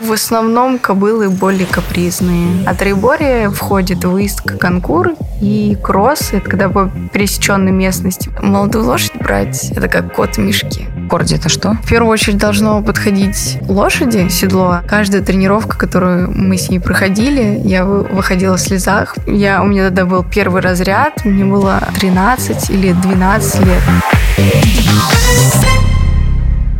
[0.00, 2.64] В основном кобылы более капризные.
[2.66, 6.32] А трейбория входит в ист конкур и кросс.
[6.32, 8.30] Это когда по пересеченной местности.
[8.42, 10.86] Молодую лошадь брать, это как кот в мешке.
[11.08, 11.74] Корди это что?
[11.84, 14.80] В первую очередь должно подходить лошади, седло.
[14.88, 19.16] Каждая тренировка, которую мы с ней проходили, я выходила в слезах.
[19.26, 23.82] Я, у меня тогда был первый разряд, мне было 13 или 12 лет.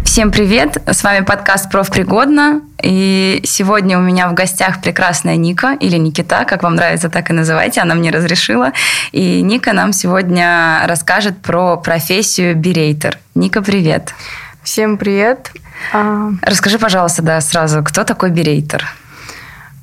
[0.05, 0.77] Всем привет!
[0.87, 2.61] С вами подкаст «Профпригодно».
[2.83, 7.33] И сегодня у меня в гостях прекрасная Ника, или Никита, как вам нравится, так и
[7.33, 8.73] называйте, она мне разрешила.
[9.13, 13.19] И Ника нам сегодня расскажет про профессию бирейтер.
[13.35, 14.15] Ника, привет!
[14.63, 15.51] Всем привет!
[15.93, 18.87] А, Расскажи, пожалуйста, да, сразу, кто такой бирейтер?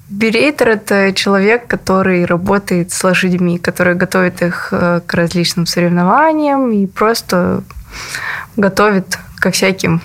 [0.10, 6.88] Бирейтер– это человек, который работает с лошадьми, который готовит их э, к различным соревнованиям и
[6.88, 7.64] просто
[8.56, 10.02] готовит ко всяким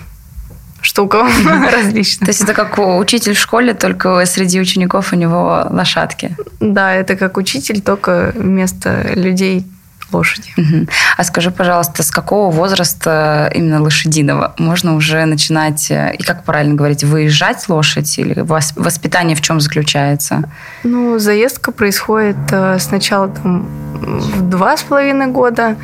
[0.81, 1.27] штукам
[1.73, 2.25] различным.
[2.25, 6.35] То есть это как учитель в школе, только среди учеников у него лошадки.
[6.59, 9.65] Да, это как учитель, только вместо людей
[10.11, 10.53] лошади.
[10.57, 10.87] Угу.
[11.17, 17.03] А скажи, пожалуйста, с какого возраста именно лошадиного можно уже начинать, и как правильно говорить,
[17.03, 20.49] выезжать лошадь или воспитание в чем заключается?
[20.83, 25.75] Ну, заездка происходит э, сначала там в два с половиной года,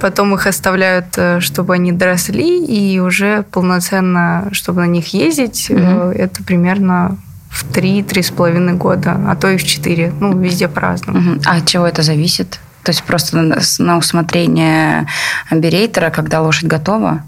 [0.00, 6.12] Потом их оставляют, э, чтобы они доросли, и уже полноценно, чтобы на них ездить, mm
[6.12, 7.16] это примерно
[7.50, 10.12] в три-три с половиной года, а то и в четыре.
[10.20, 11.18] Ну, везде по-разному.
[11.18, 11.40] Угу.
[11.46, 12.60] А от чего это зависит?
[12.86, 15.08] То есть просто на, на усмотрение
[15.50, 17.22] берейтера, когда лошадь готова?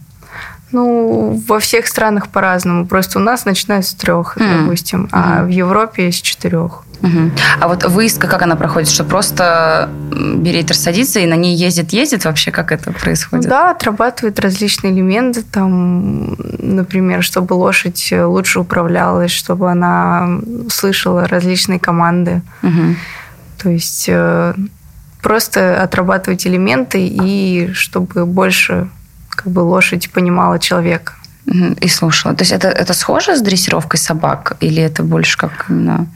[0.70, 2.86] Ну, во всех странах по-разному.
[2.86, 4.60] Просто у нас начинают с трех, mm.
[4.60, 5.46] допустим, а mm.
[5.46, 6.84] в Европе с четырех.
[7.00, 7.30] Угу.
[7.60, 8.88] А вот выездка, как она проходит?
[8.88, 12.24] Что просто берейтер садится и на ней ездит-ездит?
[12.24, 13.48] Вообще, как это происходит?
[13.48, 15.42] Да, отрабатывает различные элементы.
[15.42, 22.42] Там, например, чтобы лошадь лучше управлялась, чтобы она слышала различные команды.
[22.62, 22.96] Угу.
[23.62, 24.54] То есть э,
[25.28, 28.88] просто отрабатывать элементы и чтобы больше
[29.28, 31.12] как бы лошадь понимала человека.
[31.80, 32.34] И слушала.
[32.34, 34.56] То есть это, это схоже с дрессировкой собак?
[34.60, 36.06] Или это больше как именно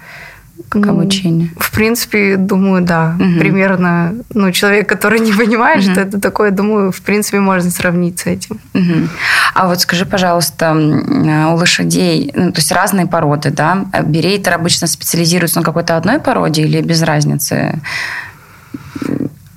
[0.68, 1.48] как ну, обучение?
[1.58, 3.16] В принципе, думаю, да.
[3.18, 3.38] Угу.
[3.38, 5.92] Примерно, ну, человек, который не понимает, угу.
[5.92, 8.60] что это такое, думаю, в принципе, можно сравнить с этим.
[8.74, 9.08] Угу.
[9.54, 13.84] А вот скажи, пожалуйста, у лошадей, ну, то есть разные породы, да?
[14.02, 17.80] Берейтер обычно специализируется на какой-то одной породе или без разницы?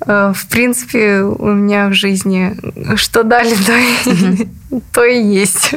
[0.05, 2.55] Э, в принципе, у меня в жизни
[2.95, 4.47] что дали, то и,
[4.93, 5.73] то и есть.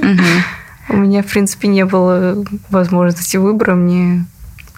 [0.88, 3.74] У меня, в принципе, не было возможности выбора.
[3.74, 4.24] Мне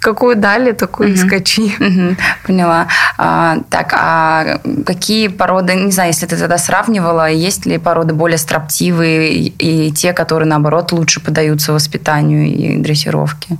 [0.01, 1.19] какую дали, такую угу.
[1.19, 1.75] скачи.
[1.79, 2.17] Угу.
[2.47, 2.89] Поняла.
[3.19, 8.39] А, так, а какие породы, не знаю, если ты тогда сравнивала, есть ли породы более
[8.39, 13.59] строптивые и, и те, которые, наоборот, лучше поддаются воспитанию и дрессировке?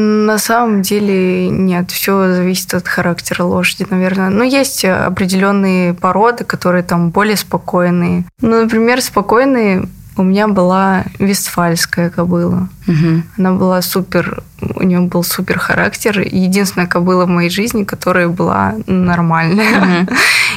[0.00, 4.30] На самом деле нет, все зависит от характера лошади, наверное.
[4.30, 8.24] Но есть определенные породы, которые там более спокойные.
[8.40, 12.68] Ну, например, спокойные у меня была вестфальская кобыла.
[12.86, 13.22] Угу.
[13.38, 16.20] Она была супер, у нее был супер характер.
[16.20, 20.02] Единственная кобыла в моей жизни, которая была нормальная.
[20.02, 20.12] Угу.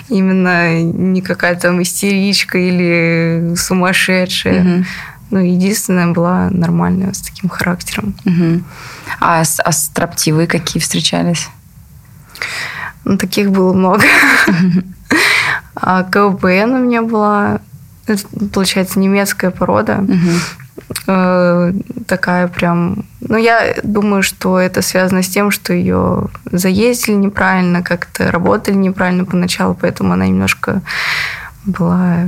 [0.16, 4.62] Именно не какая-то там истеричка или сумасшедшая.
[4.62, 4.86] Угу.
[5.32, 8.14] Ну, единственная была нормальная с таким характером.
[8.26, 8.64] Угу.
[9.22, 11.50] А, а строптивые какие встречались?
[13.06, 14.04] Ну, таких было много.
[15.74, 17.60] А КВПН у меня была,
[18.54, 20.06] получается, немецкая порода.
[21.08, 21.74] Э,
[22.08, 23.06] такая прям...
[23.22, 29.26] Ну, я думаю, что это связано с тем, что ее заездили неправильно, как-то работали неправильно
[29.26, 30.82] поначалу, поэтому она немножко
[31.66, 32.28] была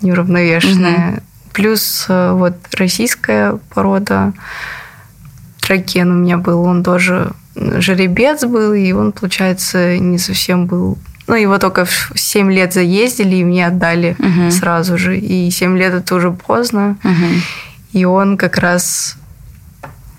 [0.00, 1.22] неуравновешенная.
[1.54, 4.32] Плюс э, вот российская порода
[5.60, 10.98] Тракен у меня был, он тоже жеребец был, и он, получается, не совсем был...
[11.26, 14.50] Ну, его только в 7 лет заездили, и мне отдали угу.
[14.50, 15.16] сразу же.
[15.16, 16.98] И 7 лет это уже поздно.
[17.02, 18.00] Угу.
[18.00, 19.16] И он как раз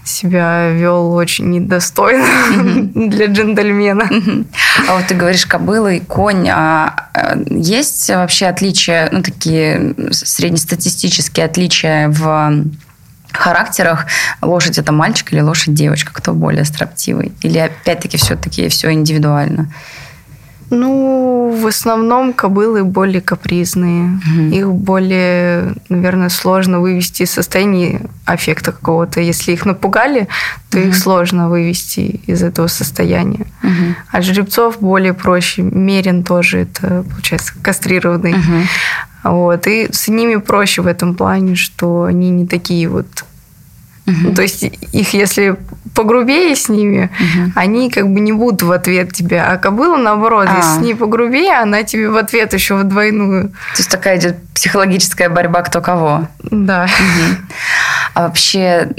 [0.05, 3.09] себя вел очень недостойно mm-hmm.
[3.09, 4.03] для джентльмена.
[4.03, 4.45] Mm-hmm.
[4.87, 6.47] А вот ты говоришь кобыла и конь.
[6.49, 7.09] А
[7.49, 12.65] есть вообще отличия, ну такие среднестатистические отличия в
[13.31, 14.05] характерах
[14.41, 17.33] лошадь это мальчик или лошадь девочка, кто более строптивый?
[17.41, 19.71] Или опять-таки все-таки все индивидуально?
[20.69, 24.17] Ну, в основном кобылы более капризные.
[24.17, 24.55] Угу.
[24.55, 29.21] Их более, наверное, сложно вывести из состояния аффекта какого-то.
[29.21, 30.27] Если их напугали,
[30.69, 30.87] то угу.
[30.87, 33.45] их сложно вывести из этого состояния.
[33.63, 33.95] Угу.
[34.11, 35.61] А жеребцов более проще.
[35.61, 38.33] Мерин тоже это, получается, кастрированный.
[38.33, 39.31] Угу.
[39.31, 39.67] Вот.
[39.67, 43.07] И с ними проще в этом плане, что они не такие вот
[44.07, 44.35] Угу.
[44.35, 45.57] То есть их, если
[45.95, 47.51] погрубее с ними, угу.
[47.55, 49.41] они как бы не будут в ответ тебе.
[49.41, 50.57] А кобыла, наоборот, а.
[50.57, 53.49] если с ней погрубее, она тебе в ответ еще в двойную.
[53.49, 56.27] То есть такая идет психологическая борьба кто кого.
[56.43, 56.83] Да.
[56.83, 57.37] Угу.
[58.13, 58.89] А вообще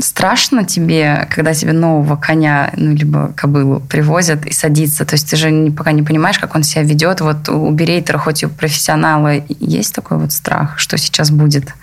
[0.00, 5.04] страшно тебе, когда тебе нового коня, ну, либо кобылу привозят и садится?
[5.04, 7.20] То есть ты же пока не понимаешь, как он себя ведет.
[7.20, 11.74] Вот у берейтера, хоть и у профессионала, есть такой вот страх, что сейчас будет?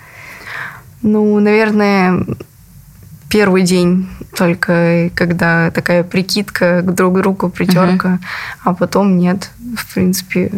[1.02, 2.24] Ну, наверное,
[3.30, 8.18] первый день только, когда такая прикидка к друг другу, притерка, угу.
[8.64, 9.50] а потом нет.
[9.76, 10.50] В принципе,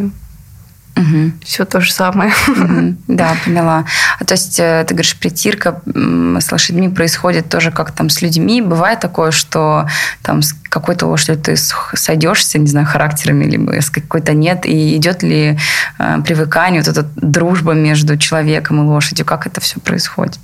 [0.95, 1.33] Угу.
[1.43, 2.33] Все то же самое.
[2.49, 2.97] Угу.
[3.09, 3.85] Да, поняла.
[4.19, 8.61] А то есть э, ты говоришь, притирка с лошадьми происходит тоже как там с людьми.
[8.61, 9.87] Бывает такое, что
[10.23, 15.23] там с какой-то лошадью ты сойдешься, не знаю, характерами, либо с какой-то нет, и идет
[15.23, 15.59] ли
[15.99, 20.39] э, привыкание, вот эта дружба между человеком и лошадью, как это все происходит?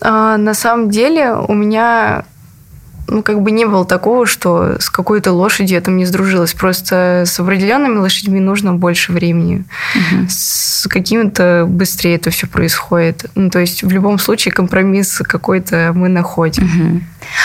[0.00, 2.24] А, на самом деле у меня
[3.10, 6.54] ну, как бы не было такого, что с какой-то лошадью я там не сдружилась.
[6.54, 9.64] Просто с определенными лошадьми нужно больше времени.
[9.94, 10.26] Угу.
[10.28, 13.26] С какими-то быстрее это все происходит.
[13.34, 16.64] Ну, то есть в любом случае компромисс какой-то мы находим.
[16.64, 17.00] Угу.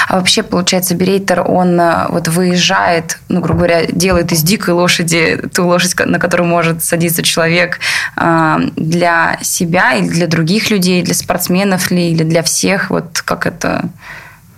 [0.07, 5.41] А вообще, получается, берейтер, он э, вот выезжает, ну, грубо говоря, делает из дикой лошади
[5.53, 7.79] ту лошадь, на которую может садиться человек
[8.15, 12.89] э, для себя или для других людей, для спортсменов ли, или для всех?
[12.89, 13.89] Вот как это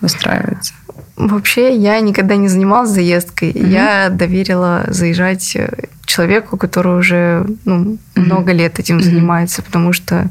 [0.02, 0.74] выстраивается?
[1.18, 3.50] Вообще, я никогда не занималась заездкой.
[3.52, 3.70] Mm-hmm.
[3.70, 5.68] Я доверила заезжать э,
[6.06, 7.98] человеку, который уже ну, mm-hmm.
[8.16, 9.04] много лет этим mm-hmm.
[9.04, 10.30] занимается, потому что,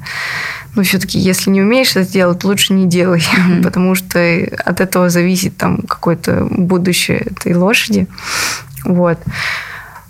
[0.77, 3.62] ну, все-таки, если не умеешь это делать, лучше не делай, mm-hmm.
[3.65, 4.21] потому что
[4.65, 8.06] от этого зависит там какое-то будущее этой лошади.
[8.85, 9.19] Вот.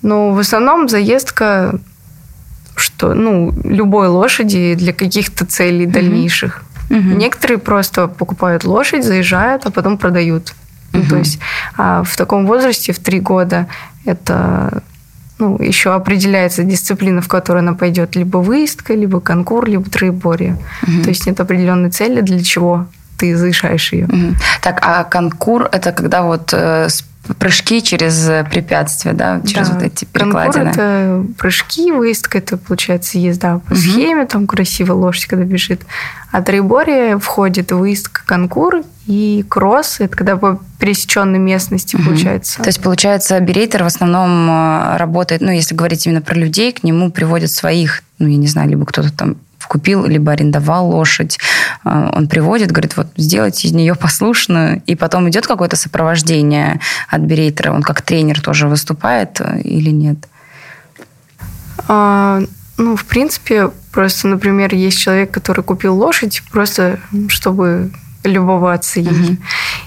[0.03, 1.81] Но в основном заездка,
[2.77, 5.91] что, ну, любой лошади для каких-то целей mm-hmm.
[5.91, 6.63] дальнейших.
[6.91, 6.99] Угу.
[6.99, 10.55] Некоторые просто покупают лошадь, заезжают, а потом продают.
[10.99, 11.05] Угу.
[11.05, 11.39] Ну, то есть
[11.77, 13.67] а в таком возрасте, в три года,
[14.05, 14.83] это
[15.39, 20.57] ну, еще определяется дисциплина, в которой она пойдет, либо выездка, либо конкур, либо троеборье.
[20.83, 21.03] Угу.
[21.03, 22.87] То есть нет определенной цели, для чего
[23.19, 24.07] ты завершаешь ее.
[24.07, 24.37] Угу.
[24.63, 26.89] Так, а конкур это когда вот э,
[27.35, 29.75] прыжки через препятствия, да, через да.
[29.75, 30.65] вот эти перекладины.
[30.65, 33.81] Конкур это прыжки, выездка это получается езда по угу.
[33.81, 35.83] схеме, там красиво лошадь когда бежит.
[36.33, 42.07] А троеборье входит выездка конкур и кросс, это когда по пересеченной местности угу.
[42.07, 42.63] получается.
[42.63, 46.83] То есть, получается, берейтер в основном э, работает, ну, если говорить именно про людей, к
[46.83, 51.39] нему приводят своих, ну, я не знаю, либо кто-то там купил, либо арендовал лошадь.
[51.85, 57.21] Э, он приводит, говорит, вот сделайте из нее послушную, и потом идет какое-то сопровождение от
[57.23, 57.73] берейтера.
[57.73, 60.29] Он как тренер тоже выступает э, или нет?
[61.89, 62.41] А,
[62.79, 66.99] ну, в принципе, просто, например, есть человек, который купил лошадь просто,
[67.29, 67.91] чтобы
[68.27, 69.09] любоваться ей.
[69.09, 69.37] Угу.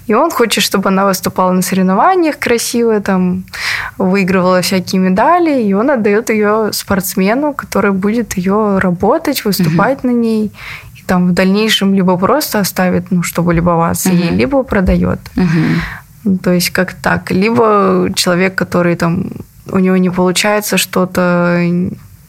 [0.07, 3.43] И он хочет, чтобы она выступала на соревнованиях красиво, там,
[3.97, 10.07] выигрывала всякие медали, и он отдает ее спортсмену, который будет ее работать, выступать угу.
[10.07, 10.51] на ней.
[10.95, 14.17] И там в дальнейшем либо просто оставит, ну, чтобы любоваться угу.
[14.17, 15.19] ей, либо продает.
[15.35, 16.37] Угу.
[16.37, 17.31] То есть как так.
[17.31, 19.31] Либо человек, который там
[19.71, 21.61] у него не получается что-то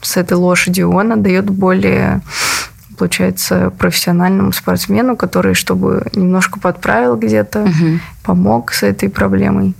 [0.01, 2.21] с этой лошадью, он отдает более
[3.01, 7.99] получается, профессиональному спортсмену, который, чтобы немножко подправил где-то, угу.
[8.23, 9.73] помог с этой проблемой.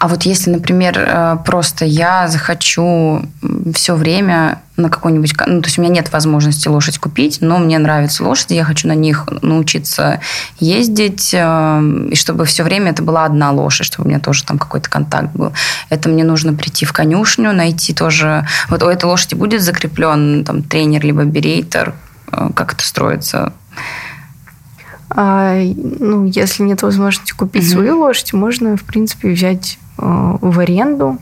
[0.00, 3.22] А вот если, например, э, просто я захочу
[3.72, 5.34] все время на какой-нибудь...
[5.46, 8.88] Ну, то есть у меня нет возможности лошадь купить, но мне нравятся лошади, я хочу
[8.88, 10.18] на них научиться
[10.58, 14.58] ездить, э, и чтобы все время это была одна лошадь, чтобы у меня тоже там
[14.58, 15.52] какой-то контакт был.
[15.90, 18.44] Это мне нужно прийти в конюшню, найти тоже...
[18.68, 21.94] Вот у этой лошади будет закреплен там тренер либо берейтер,
[22.54, 23.52] как это строится?
[25.10, 27.72] А, ну, если нет возможности купить угу.
[27.72, 31.18] свою лошадь, можно, в принципе, взять э, в аренду.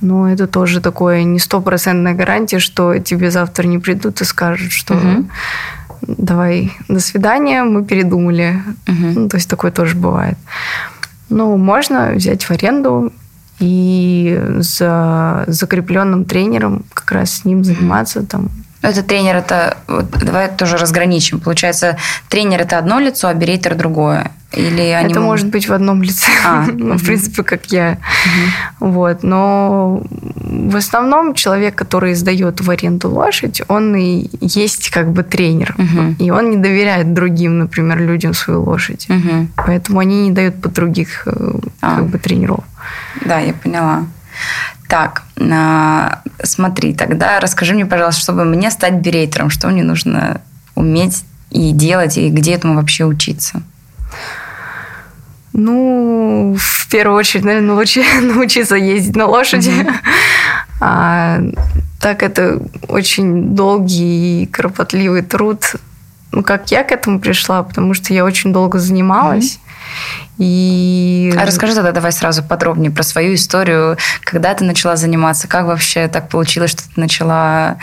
[0.00, 4.94] Но это тоже такое не стопроцентная гарантия, что тебе завтра не придут и скажут, что
[4.94, 5.28] угу.
[6.02, 8.62] давай, до свидания, мы передумали.
[8.86, 9.20] Угу.
[9.20, 10.36] Ну, то есть такое тоже бывает.
[11.30, 13.12] Ну, можно взять в аренду
[13.58, 18.50] и за закрепленным тренером как раз с ним заниматься там
[18.82, 19.76] это тренер, это...
[19.86, 21.40] Вот, давай тоже разграничим.
[21.40, 21.96] Получается,
[22.28, 24.30] тренер– это одно лицо, а берейтер– другое.
[24.52, 26.30] Или они Это может быть в одном лице.
[26.44, 27.98] А, ну, в принципе, как я.
[28.80, 28.90] Угу.
[28.90, 29.22] Вот.
[29.22, 35.74] Но в основном человек, который сдает в аренду лошадь, он и есть как бы тренер.
[35.76, 36.24] Угу.
[36.24, 39.06] И он не доверяет другим, например, людям свою лошадь.
[39.10, 39.48] Угу.
[39.56, 41.96] Поэтому они не дают под других э, а.
[41.96, 42.64] как бы тренеров.
[43.26, 44.06] Да, я поняла.
[44.88, 50.40] Так, а, смотри, тогда расскажи мне, пожалуйста, чтобы мне стать берейтером, что мне нужно
[50.74, 53.62] уметь и делать, и где этому вообще учиться?
[55.52, 59.70] Ну, в первую очередь, наверное, научи, научиться ездить на лошади.
[59.70, 59.94] Mm-hmm.
[60.80, 61.40] А,
[62.00, 65.74] так это очень долгий и кропотливый труд.
[66.30, 69.56] Ну, как я к этому пришла, потому что я очень долго занималась.
[69.56, 69.67] Mm-hmm.
[70.38, 71.34] И...
[71.36, 76.08] А расскажи тогда давай сразу подробнее про свою историю, когда ты начала заниматься, как вообще
[76.08, 77.78] так получилось, что ты начала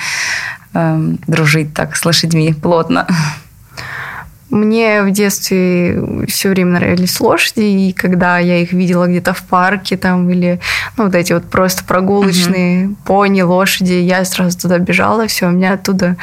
[0.73, 3.07] эм, дружить так с лошадьми плотно.
[4.55, 9.97] Мне в детстве все время нравились лошади, и когда я их видела где-то в парке
[9.97, 10.61] там или
[10.95, 12.95] ну, вот эти вот просто прогулочные угу.
[13.03, 16.15] пони, лошади, я сразу туда бежала, все, меня оттуда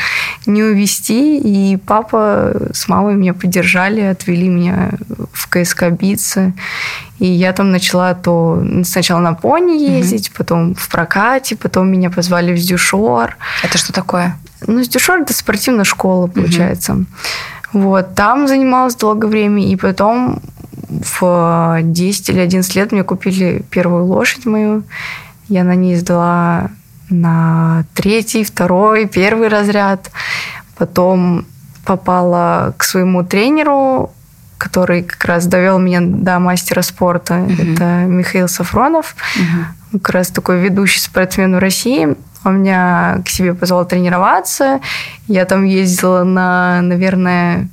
[0.46, 4.92] не увезти, и папа с мамой меня поддержали, отвели меня
[5.34, 6.54] в КСК биться,
[7.18, 10.36] и я там начала то сначала на пони ездить, угу.
[10.38, 13.36] потом в прокате, потом меня позвали в Сдюшор.
[13.62, 14.38] Это что такое?
[14.66, 16.94] Ну, Сдюшор– это спортивная школа, получается.
[16.94, 17.06] Угу.
[17.72, 20.40] Вот, там занималась долгое время, и потом
[20.88, 24.82] в 10 или 11 лет мне купили первую лошадь мою.
[25.48, 26.70] Я на ней сдала
[27.08, 30.10] на третий, второй, первый разряд.
[30.76, 31.46] Потом
[31.84, 34.12] попала к своему тренеру,
[34.58, 37.34] который как раз довел меня до мастера спорта.
[37.34, 37.74] Uh-huh.
[37.74, 39.98] Это Михаил Сафронов, uh-huh.
[39.98, 42.16] как раз такой ведущий спортсмен в России.
[42.44, 44.80] Он меня к себе позвал тренироваться.
[45.28, 47.68] Я там ездила на, наверное,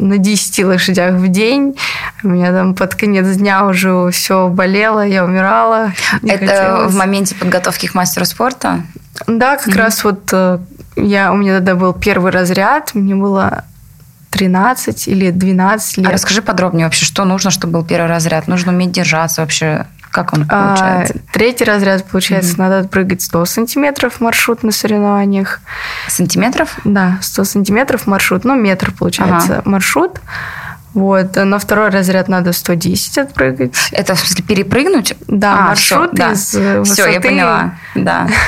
[0.00, 1.76] на 10 лошадях в день.
[2.22, 5.92] У меня там под конец дня уже все болело, я умирала.
[6.22, 6.92] Это хотелось.
[6.92, 8.82] в моменте подготовки к мастеру спорта?
[9.26, 9.78] Да, как mm-hmm.
[9.78, 10.58] раз вот э,
[10.96, 13.64] я, у меня тогда был первый разряд, мне было
[14.30, 16.06] 13 или 12 лет.
[16.06, 18.48] А расскажи подробнее вообще, что нужно, чтобы был первый разряд?
[18.48, 19.86] Нужно уметь держаться вообще?
[20.10, 21.14] Как он получается?
[21.16, 25.60] А, третий разряд, получается, mm надо прыгать 100 сантиметров маршрут на соревнованиях.
[26.08, 26.78] Сантиметров?
[26.84, 29.62] Да, 100 сантиметров маршрут, ну, метр, получается, ага.
[29.64, 30.20] маршрут.
[30.92, 33.76] Вот, на второй разряд надо 110 отпрыгать.
[33.92, 35.14] Это, в смысле, перепрыгнуть?
[35.28, 36.78] Да, а, маршрут все, из да.
[36.80, 37.02] высоты.
[37.02, 38.28] Все, я поняла, да.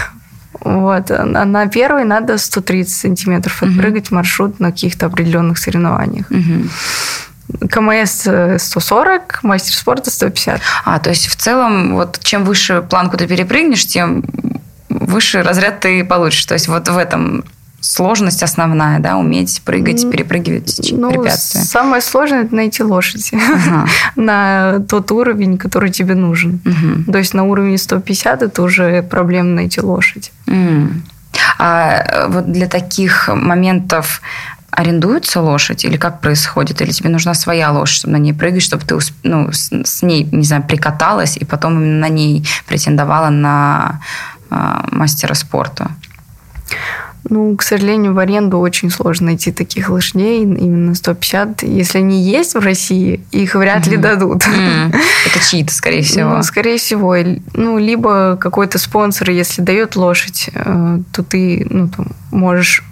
[0.65, 1.11] Вот.
[1.11, 4.17] А на первый надо 130 сантиметров отпрыгать угу.
[4.17, 6.31] маршрут на каких-то определенных соревнованиях.
[6.31, 6.69] Угу.
[7.71, 8.29] КМС
[8.63, 10.61] 140, мастер спорта 150.
[10.85, 14.25] А, то есть в целом, вот чем выше планку ты перепрыгнешь, тем
[14.89, 16.45] выше разряд ты получишь.
[16.47, 17.45] То есть вот в этом
[17.83, 21.63] сложность основная, да, уметь прыгать, перепрыгивать ну, препятствия.
[21.63, 23.87] Самое сложное– это найти лошадь ага.
[24.17, 26.61] на тот уровень, который тебе нужен.
[26.65, 27.13] Угу.
[27.13, 30.33] То есть на уровне 150 это уже проблема найти лошадь.
[30.47, 30.93] Mm.
[31.59, 34.21] А вот для таких моментов
[34.73, 36.81] арендуется лошадь или как происходит?
[36.81, 40.29] Или тебе нужна своя лошадь, чтобы на ней прыгать, чтобы ты ну, с, с ней,
[40.33, 44.01] не знаю, прикаталась и потом именно на ней претендовала на
[44.51, 44.57] э,
[44.91, 45.91] мастера спорта?
[47.29, 51.63] Ну, к сожалению, в аренду очень сложно найти таких лошадей, именно 150.
[51.63, 54.45] Если они есть в России, их вряд ли дадут.
[55.27, 56.37] Это чьи-то, скорее всего.
[56.37, 57.15] Ну, скорее всего.
[57.55, 62.83] Ну, либо какой-то спонсор, если дает лошадь, э, то ты ну, там, можешь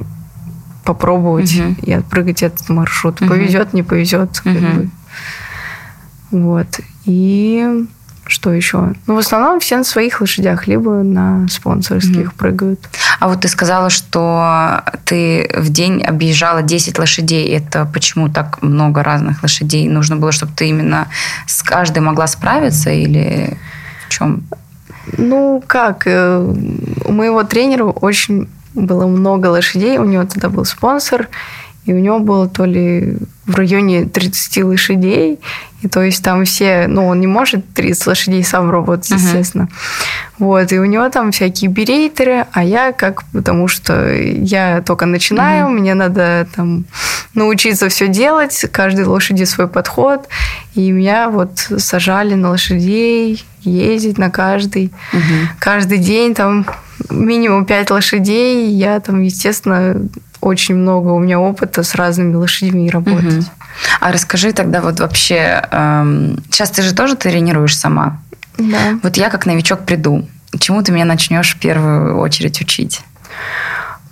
[0.84, 3.18] попробовать и отпрыгать этот маршрут.
[3.18, 4.40] Повезет, не повезет.
[4.40, 4.90] Как бы.
[6.30, 6.80] Вот.
[7.06, 7.86] И
[8.30, 8.92] что еще?
[9.06, 12.36] Ну, в основном все на своих лошадях, либо на спонсорских mm-hmm.
[12.36, 12.80] прыгают.
[13.18, 17.48] А вот ты сказала, что ты в день объезжала 10 лошадей.
[17.48, 19.88] Это почему так много разных лошадей?
[19.88, 21.08] Нужно было, чтобы ты именно
[21.46, 23.58] с каждой могла справиться или
[24.06, 24.44] в чем?
[25.18, 26.06] Ну, как?
[26.06, 26.38] Э,
[27.04, 29.98] у моего тренера очень было много лошадей.
[29.98, 31.28] У него тогда был спонсор,
[31.86, 35.40] и у него было то ли в районе 30 лошадей,
[35.82, 39.62] и то есть там все, ну, он не может 30 лошадей сам работать, естественно.
[39.62, 40.34] Uh-huh.
[40.38, 45.66] Вот, и у него там всякие берейтеры, а я как, потому что я только начинаю,
[45.66, 45.80] uh-huh.
[45.80, 46.84] мне надо там
[47.34, 50.28] научиться все делать, каждой лошади свой подход,
[50.74, 54.92] и меня вот сажали на лошадей, ездить на каждый.
[55.12, 55.46] Uh-huh.
[55.58, 56.66] Каждый день там
[57.08, 59.96] минимум 5 лошадей, я там, естественно,
[60.40, 63.38] очень много у меня опыта с разными лошадьми работать.
[63.38, 63.50] Угу.
[64.00, 68.20] А расскажи тогда вот вообще, эм, сейчас ты же тоже тренируешь сама?
[68.58, 68.98] Да.
[69.02, 70.26] Вот я как новичок приду,
[70.58, 73.02] чему ты меня начнешь в первую очередь учить?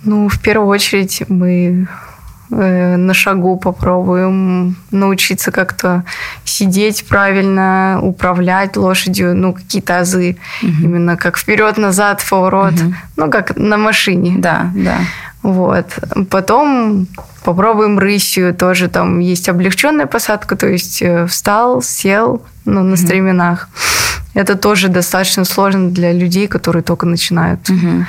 [0.03, 1.87] Ну, в первую очередь мы
[2.49, 6.03] на шагу попробуем научиться как-то
[6.43, 10.71] сидеть правильно, управлять лошадью, ну, какие-то азы, угу.
[10.83, 12.93] именно как вперед-назад, поворот, угу.
[13.17, 14.35] ну, как на машине.
[14.37, 14.97] Да, да.
[15.41, 15.85] Вот.
[16.29, 17.07] Потом
[17.43, 22.97] попробуем рысью, тоже там есть облегченная посадка, то есть э, встал, сел, ну, на угу.
[22.97, 23.69] стременах.
[24.33, 27.69] Это тоже достаточно сложно для людей, которые только начинают.
[27.69, 28.05] Угу.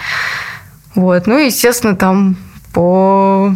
[0.97, 1.27] Вот.
[1.27, 2.37] Ну, естественно, там
[2.73, 3.55] по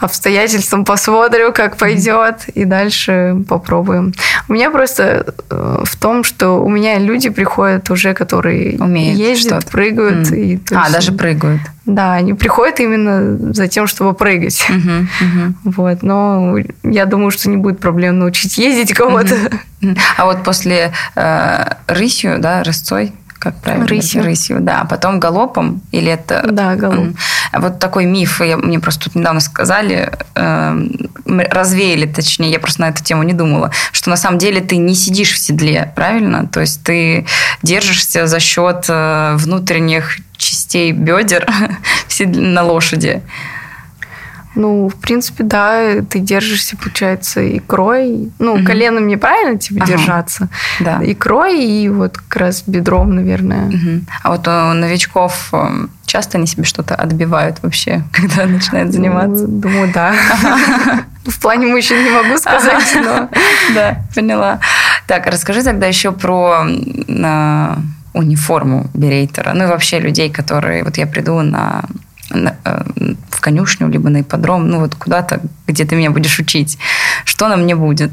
[0.00, 4.12] обстоятельствам посмотрю, как пойдет, и дальше попробуем.
[4.48, 9.66] У меня просто э, в том, что у меня люди приходят уже, которые Умеют ездят,
[9.66, 10.30] прыгают.
[10.30, 10.36] Mm.
[10.36, 11.60] И, а, есть, даже прыгают.
[11.86, 14.64] Да, они приходят именно за тем, чтобы прыгать.
[14.68, 15.52] Uh-huh, uh-huh.
[15.64, 19.34] Вот, но я думаю, что не будет проблем научить ездить кого-то.
[19.34, 19.98] Uh-huh.
[20.16, 23.86] А вот после э, рысью, да, рысцой, как правильно?
[23.86, 24.22] Рысью.
[24.22, 24.84] Рысью, да.
[24.84, 26.46] Потом галопом или это...
[26.52, 27.16] Да, галоп.
[27.54, 30.88] Вот такой миф, я, мне просто тут недавно сказали, э,
[31.24, 34.94] развеяли, точнее, я просто на эту тему не думала, что на самом деле ты не
[34.94, 36.46] сидишь в седле, правильно?
[36.48, 37.26] То есть ты
[37.62, 41.48] держишься за счет э, внутренних частей бедер
[42.26, 43.22] на лошади.
[44.54, 48.30] Ну, в принципе, да, ты держишься, получается, икрой.
[48.38, 48.64] Ну, угу.
[48.64, 49.92] коленом неправильно тебе ага.
[49.92, 50.48] держаться.
[50.80, 51.00] Да.
[51.02, 53.68] Икрой и вот как раз бедром, наверное.
[53.68, 54.04] Угу.
[54.22, 59.46] А вот у новичков э, часто они себе что-то отбивают вообще, когда начинают заниматься?
[59.46, 60.14] Ну, думаю, да.
[61.24, 63.28] В плане мужчин не могу сказать, но...
[63.74, 64.58] Да, поняла.
[65.06, 67.76] Так, расскажи тогда еще про э,
[68.14, 69.52] униформу берейтера.
[69.54, 70.82] Ну и вообще людей, которые...
[70.82, 75.96] Вот я приду на Э, в конюшню, либо на ипподром, ну вот куда-то, где ты
[75.96, 76.78] меня будешь учить.
[77.24, 78.12] Что на мне будет?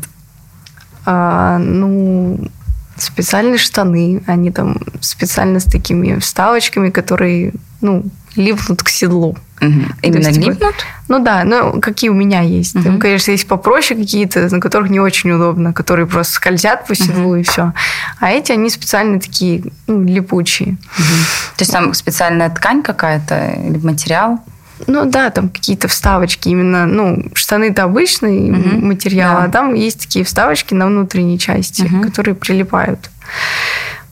[1.05, 2.49] А, ну,
[2.97, 8.03] специальные штаны, они там специально с такими вставочками, которые, ну,
[8.37, 9.37] липнут к седлу.
[9.59, 9.81] Угу.
[10.03, 10.75] Именно есть, липнут?
[11.07, 12.75] Ну да, ну какие у меня есть.
[12.75, 12.83] Угу.
[12.83, 17.29] Там, конечно, есть попроще какие-то, на которых не очень удобно, которые просто скользят по седлу
[17.29, 17.35] угу.
[17.37, 17.73] и все.
[18.19, 20.69] А эти, они специально такие ну, липучие.
[20.97, 21.57] Угу.
[21.57, 24.39] То есть там специальная ткань какая-то или материал?
[24.85, 28.85] Ну да, там какие-то вставочки именно, ну, штаны-то обычный угу.
[28.85, 29.43] материал, да.
[29.45, 32.03] а там есть такие вставочки на внутренней части, угу.
[32.03, 33.09] которые прилипают.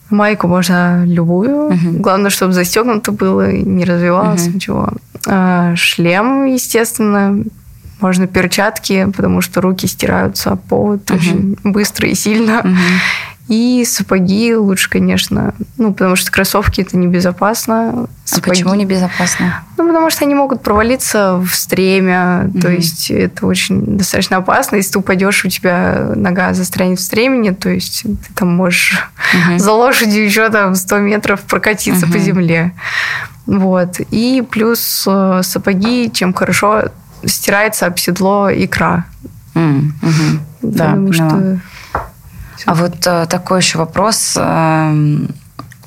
[0.10, 1.68] Майку можно любую.
[1.68, 2.00] Угу.
[2.00, 4.56] Главное, чтобы застегнуто было, не развивалось угу.
[4.56, 4.90] ничего.
[5.28, 7.44] А, шлем, естественно.
[8.02, 11.20] Можно перчатки, потому что руки стираются об повод угу.
[11.20, 12.60] очень быстро и сильно.
[12.60, 12.76] Угу.
[13.48, 15.54] И сапоги лучше, конечно.
[15.78, 18.08] Ну, потому что кроссовки это небезопасно.
[18.24, 18.48] Сапоги.
[18.48, 19.64] А почему небезопасно?
[19.78, 22.46] Ну, потому что они могут провалиться в стремя.
[22.46, 22.62] Mm-hmm.
[22.62, 24.78] То есть это очень достаточно опасно.
[24.78, 28.98] Если ты упадешь, у тебя нога застрянет в стремени, то есть ты там можешь
[29.34, 29.60] mm-hmm.
[29.60, 32.12] за лошадью еще там 100 метров прокатиться mm-hmm.
[32.12, 32.74] по земле.
[33.46, 34.00] Вот.
[34.10, 36.86] И плюс э, сапоги, чем хорошо
[37.24, 39.06] стирается об седло икра.
[39.54, 40.40] Mm-hmm.
[40.64, 41.60] Да, думаю, что
[42.66, 44.36] а вот э, такой еще вопрос.
[44.38, 45.30] Эм,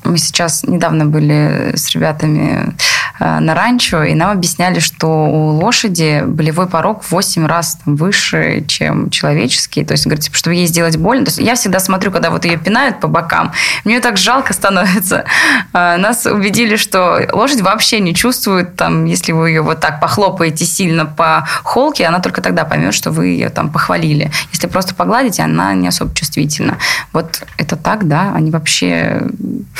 [0.03, 2.75] мы сейчас недавно были с ребятами
[3.19, 9.09] на ранчо, и нам объясняли, что у лошади болевой порог в 8 раз выше, чем
[9.09, 9.83] человеческий.
[9.83, 11.25] То есть, говорит, типа, чтобы ей сделать больно.
[11.25, 13.51] То есть, я всегда смотрю, когда вот ее пинают по бокам,
[13.83, 15.25] мне так жалко становится.
[15.73, 20.65] Э, нас убедили, что лошадь вообще не чувствует, там, если вы ее вот так похлопаете
[20.65, 24.31] сильно по холке, она только тогда поймет, что вы ее там похвалили.
[24.51, 26.77] Если просто погладите, она не особо чувствительна.
[27.13, 28.33] Вот это так, да?
[28.33, 29.23] Они вообще...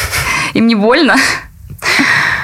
[0.54, 1.16] Им не больно?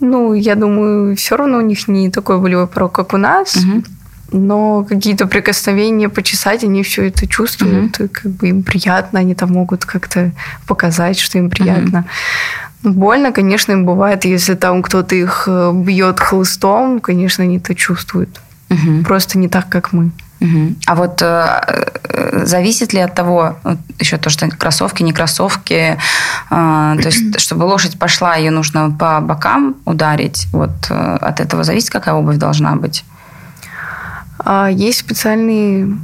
[0.00, 3.56] Ну, я думаю, все равно у них не такой болевой порог, как у нас.
[3.56, 3.82] Угу.
[4.30, 8.04] Но какие-то прикосновения почесать, они все это чувствуют, угу.
[8.04, 10.32] и как бы им приятно, они там могут как-то
[10.66, 12.04] показать, что им приятно.
[12.84, 12.92] Угу.
[12.92, 18.40] Больно, конечно, им бывает, если там кто-то их э, бьет хлыстом, конечно, они это чувствуют.
[18.70, 19.04] Угу.
[19.04, 20.12] Просто не так, как мы.
[20.40, 20.74] Угу.
[20.86, 21.60] А вот э,
[22.04, 25.96] э, зависит ли от того, вот еще то, что кроссовки, не кроссовки, э,
[26.50, 30.46] то есть, чтобы лошадь пошла, ее нужно по бокам ударить.
[30.52, 33.04] Вот э, от этого зависит, какая обувь должна быть?
[34.38, 35.98] А, есть специальные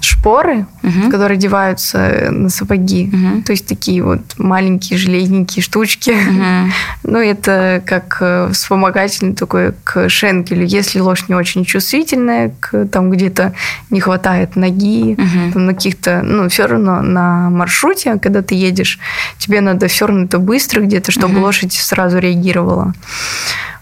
[0.00, 1.10] шпоры, угу.
[1.10, 3.10] которые одеваются на сапоги.
[3.12, 3.42] Угу.
[3.42, 6.10] То есть такие вот маленькие железненькие штучки.
[6.10, 6.72] Угу.
[7.12, 10.64] ну, это как э, вспомогательный такой к шенкелю.
[10.64, 13.54] Если лошадь не очень чувствительная, к, там где-то
[13.90, 15.52] не хватает ноги, угу.
[15.52, 16.22] там на каких-то...
[16.22, 18.98] Ну, все равно на маршруте, когда ты едешь,
[19.38, 21.42] тебе надо все равно это быстро где-то, чтобы угу.
[21.42, 22.94] лошадь сразу реагировала.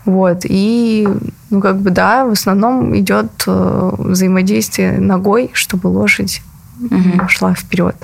[0.06, 0.42] Вот.
[0.44, 1.06] И,
[1.50, 6.42] ну, как бы, да, в основном идет э, взаимодействие ногой, чтобы лошадь
[6.80, 7.28] угу.
[7.28, 7.96] шла вперед.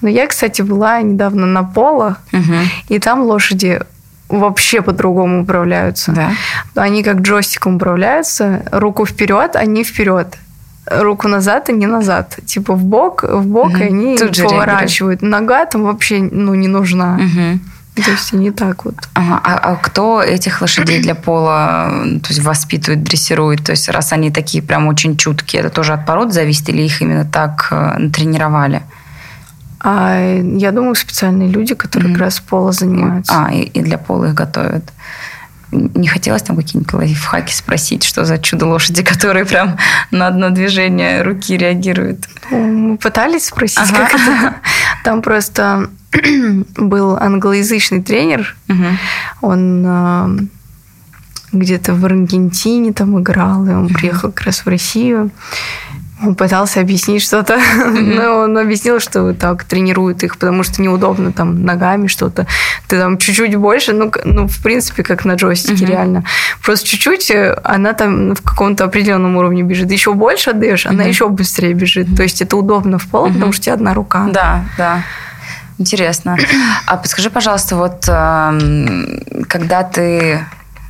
[0.00, 2.54] Но я, кстати, была недавно на поло, угу.
[2.88, 3.80] и там лошади
[4.28, 6.12] вообще по-другому управляются.
[6.12, 6.30] Да.
[6.74, 8.64] Они как джойстиком управляются.
[8.72, 10.36] Руку вперед, они вперед.
[10.86, 12.38] Руку назад, они назад.
[12.44, 13.78] Типа в бок, в бок, угу.
[13.78, 15.22] и они Тут поворачивают.
[15.22, 17.14] Нога там вообще ну, не нужна.
[17.14, 17.60] Угу.
[18.04, 18.94] То есть не так вот.
[19.14, 19.40] Ага.
[19.42, 21.90] А, а кто этих лошадей для пола
[22.22, 23.64] то есть воспитывает, дрессирует?
[23.64, 27.00] То есть раз они такие прям очень чуткие, это тоже от пород зависит или их
[27.00, 28.82] именно так э, тренировали?
[29.80, 32.14] А я думаю, специальные люди, которые mm-hmm.
[32.14, 33.32] как раз пола занимаются.
[33.32, 34.84] А, и, и для пола их готовят.
[35.72, 39.78] Не хотелось там какие-нибудь лайфхаки спросить, что за чудо лошади, которые прям
[40.10, 42.28] на одно движение руки реагируют?
[42.50, 44.06] Ну, мы пытались спросить, ага.
[44.06, 44.54] как это.
[45.06, 45.88] Там просто
[46.76, 48.56] был англоязычный тренер.
[48.68, 48.86] Угу.
[49.42, 50.38] Он э,
[51.52, 55.30] где-то в Аргентине там играл, и он приехал как раз в Россию.
[56.22, 58.14] Он пытался объяснить что-то, mm-hmm.
[58.14, 62.46] но он объяснил, что так тренируют их, потому что неудобно там ногами что-то.
[62.88, 65.88] Ты там чуть-чуть больше, ну, ну в принципе, как на джойстике mm-hmm.
[65.88, 66.24] реально.
[66.62, 69.90] Просто чуть-чуть э, она там в каком-то определенном уровне бежит.
[69.90, 70.90] Еще больше отдаешь, mm-hmm.
[70.90, 72.16] она еще быстрее бежит.
[72.16, 74.26] То есть это удобно в пол, потому что у тебя одна рука.
[74.30, 75.02] Да, да.
[75.78, 76.36] Интересно.
[76.86, 80.46] А подскажи, пожалуйста, вот эм, когда ты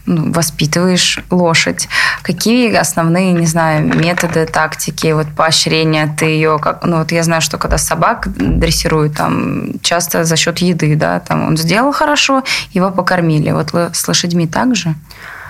[0.06, 1.88] ну, воспитываешь лошадь.
[2.22, 7.42] Какие основные, не знаю, методы, тактики, вот поощрения ты ее, как, ну вот я знаю,
[7.42, 12.90] что когда собак дрессируют, там часто за счет еды, да, там он сделал хорошо, его
[12.90, 13.50] покормили.
[13.50, 14.94] Вот с лошадьми также?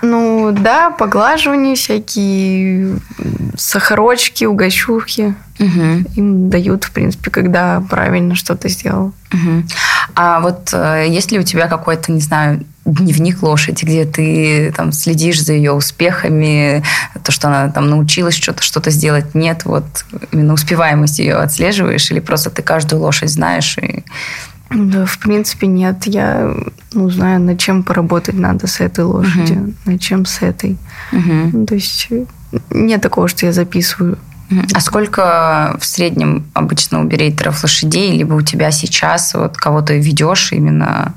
[0.03, 2.99] Ну да, поглаживания всякие,
[3.57, 5.35] сахарочки, угощухи.
[5.59, 6.05] Угу.
[6.17, 9.13] Им дают, в принципе, когда правильно что-то сделал.
[9.33, 9.63] Угу.
[10.15, 14.93] А вот э, есть ли у тебя какой-то, не знаю, дневник лошади, где ты там
[14.93, 16.83] следишь за ее успехами,
[17.23, 19.85] то, что она там научилась что-то, что-то сделать, нет, вот
[20.33, 24.05] именно успеваемость ее отслеживаешь, или просто ты каждую лошадь знаешь и
[24.69, 26.07] да, в принципе, нет.
[26.07, 26.53] Я
[26.93, 29.75] ну, знаю, над чем поработать надо с этой лошадью, угу.
[29.85, 30.77] над чем с этой.
[31.13, 31.67] Угу.
[31.67, 32.09] То есть
[32.71, 34.19] нет такого, что я записываю.
[34.75, 39.95] А сколько в среднем обычно у берейтеров лошадей, либо у тебя сейчас вот кого то
[39.95, 41.15] ведешь именно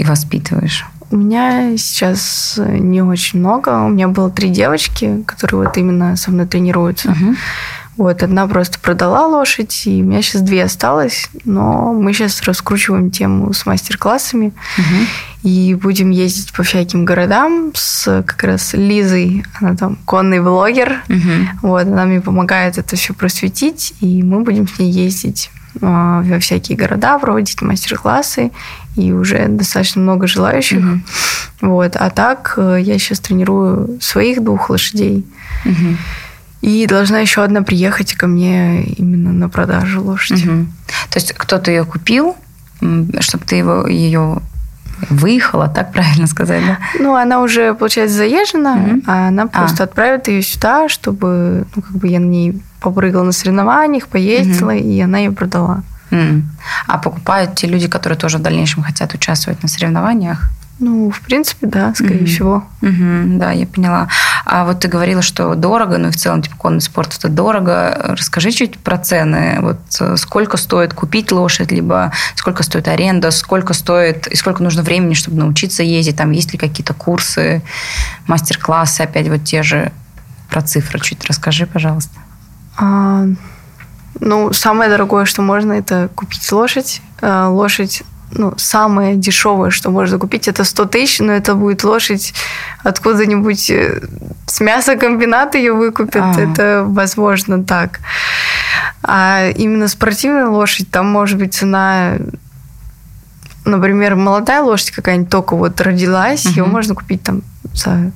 [0.00, 0.86] и воспитываешь?
[1.10, 3.84] У меня сейчас не очень много.
[3.84, 7.10] У меня было три девочки, которые вот именно со мной тренируются.
[7.10, 7.36] Угу.
[7.96, 13.10] Вот, одна просто продала лошадь, и у меня сейчас две осталось, но мы сейчас раскручиваем
[13.10, 15.06] тему с мастер-классами угу.
[15.42, 21.68] и будем ездить по всяким городам с как раз Лизой, она там конный блогер, угу.
[21.68, 25.50] вот, она мне помогает это все просветить, и мы будем с ней ездить
[25.82, 28.50] а, во всякие города, проводить мастер-классы,
[28.96, 30.78] и уже достаточно много желающих.
[30.78, 31.00] Угу.
[31.72, 31.96] Вот.
[31.96, 35.26] А так э, я сейчас тренирую своих двух лошадей.
[35.64, 35.96] Угу.
[36.62, 40.46] И должна еще одна приехать ко мне именно на продажу лошади.
[40.46, 40.66] Угу.
[41.10, 42.36] То есть кто-то ее купил,
[43.20, 44.40] чтобы ты его, ее
[45.08, 46.78] выехала, так правильно сказать, да?
[46.98, 49.02] Ну, она уже, получается, заезжена, угу.
[49.06, 49.86] а она просто а.
[49.86, 54.78] отправит ее сюда, чтобы, ну, как бы я на ней попрыгала на соревнованиях, поездила, угу.
[54.78, 55.82] и она ее продала.
[56.10, 56.42] Mm.
[56.86, 60.50] А покупают те люди, которые тоже в дальнейшем хотят участвовать на соревнованиях?
[60.80, 62.24] Ну, в принципе, да, скорее mm-hmm.
[62.24, 62.64] всего.
[62.80, 64.08] Mm-hmm, да, я поняла.
[64.46, 68.14] А вот ты говорила, что дорого, ну и в целом, типа, конный спорт это дорого.
[68.18, 69.58] Расскажи чуть про цены.
[69.60, 74.82] Вот э, сколько стоит купить лошадь, либо сколько стоит аренда, сколько стоит и сколько нужно
[74.82, 77.60] времени, чтобы научиться ездить, там есть ли какие-то курсы,
[78.26, 79.92] мастер-классы, опять вот те же
[80.48, 82.18] про цифры чуть расскажи, пожалуйста.
[82.78, 83.26] А,
[84.20, 87.02] ну, самое дорогое, что можно, это купить лошадь.
[87.20, 88.02] Э, лошадь
[88.32, 92.32] ну, самое дешевое, что можно купить, это 100 тысяч, но это будет лошадь
[92.84, 94.02] откуда-нибудь э,
[94.46, 96.22] с мясокомбината ее выкупят.
[96.22, 96.40] А-а-а.
[96.40, 98.00] Это возможно так.
[99.02, 102.18] А именно спортивная лошадь, там может быть цена
[103.64, 106.54] например, молодая лошадь какая-нибудь только вот родилась, угу.
[106.54, 107.42] ее можно купить там
[107.74, 108.10] за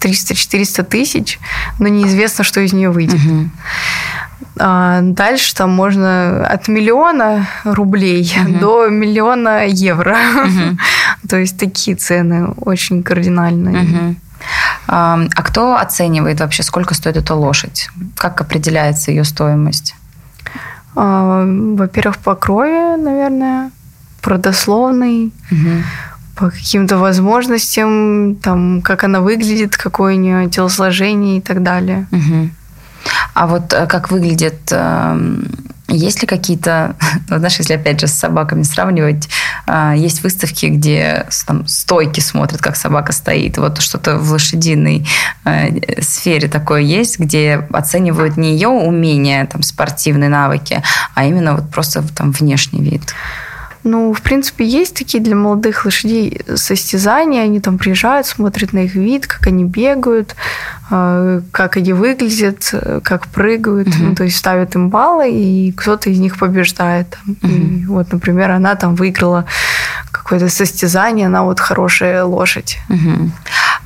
[0.00, 1.38] 300-400 тысяч,
[1.78, 3.20] но неизвестно, что из нее выйдет.
[3.20, 3.50] Угу.
[4.62, 8.58] А дальше там можно от миллиона рублей угу.
[8.58, 10.16] до миллиона евро.
[10.44, 10.78] Угу.
[11.28, 13.82] То есть такие цены очень кардинальные.
[13.82, 14.16] Угу.
[14.88, 17.88] А, кто оценивает вообще, сколько стоит эта лошадь?
[18.16, 19.94] Как определяется ее стоимость?
[20.94, 23.70] А, во-первых, по крови, наверное,
[24.20, 25.82] продословный, угу.
[26.36, 32.06] по каким-то возможностям, там, как она выглядит, какое у нее телосложение и так далее.
[32.12, 32.50] Угу.
[33.34, 35.48] А вот э, как выглядит эм,
[35.90, 36.94] есть ли какие-то,
[37.28, 39.28] ну, знаешь, если опять же с собаками сравнивать,
[39.66, 43.58] э, есть выставки, где там стойки смотрят, как собака стоит.
[43.58, 45.06] Вот что-то в лошадиной
[45.44, 50.82] э, сфере такое есть, где оценивают не ее умения, там, спортивные навыки,
[51.14, 53.02] а именно вот просто там внешний вид.
[53.82, 57.42] Ну, в принципе, есть такие для молодых лошадей состязания.
[57.42, 60.36] Они там приезжают, смотрят на их вид, как они бегают,
[60.90, 63.88] э, как они выглядят, как прыгают.
[63.88, 63.96] Угу.
[64.00, 67.16] Ну, то есть ставят им баллы, и кто-то из них побеждает.
[67.26, 67.48] Угу.
[67.48, 69.46] И вот, например, она там выиграла
[70.10, 72.78] какое-то состязание, она вот хорошая лошадь.
[72.90, 73.30] Угу.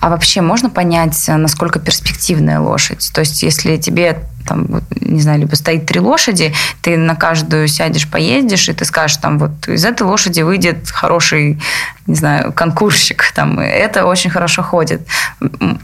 [0.01, 3.11] А вообще можно понять, насколько перспективная лошадь?
[3.15, 4.83] То есть, если тебе там,
[5.15, 9.39] не знаю, либо стоит три лошади, ты на каждую сядешь, поездишь, и ты скажешь, там,
[9.39, 11.61] вот из этой лошади выйдет хороший,
[12.07, 15.07] не знаю, конкурсчик, там, это очень хорошо ходит.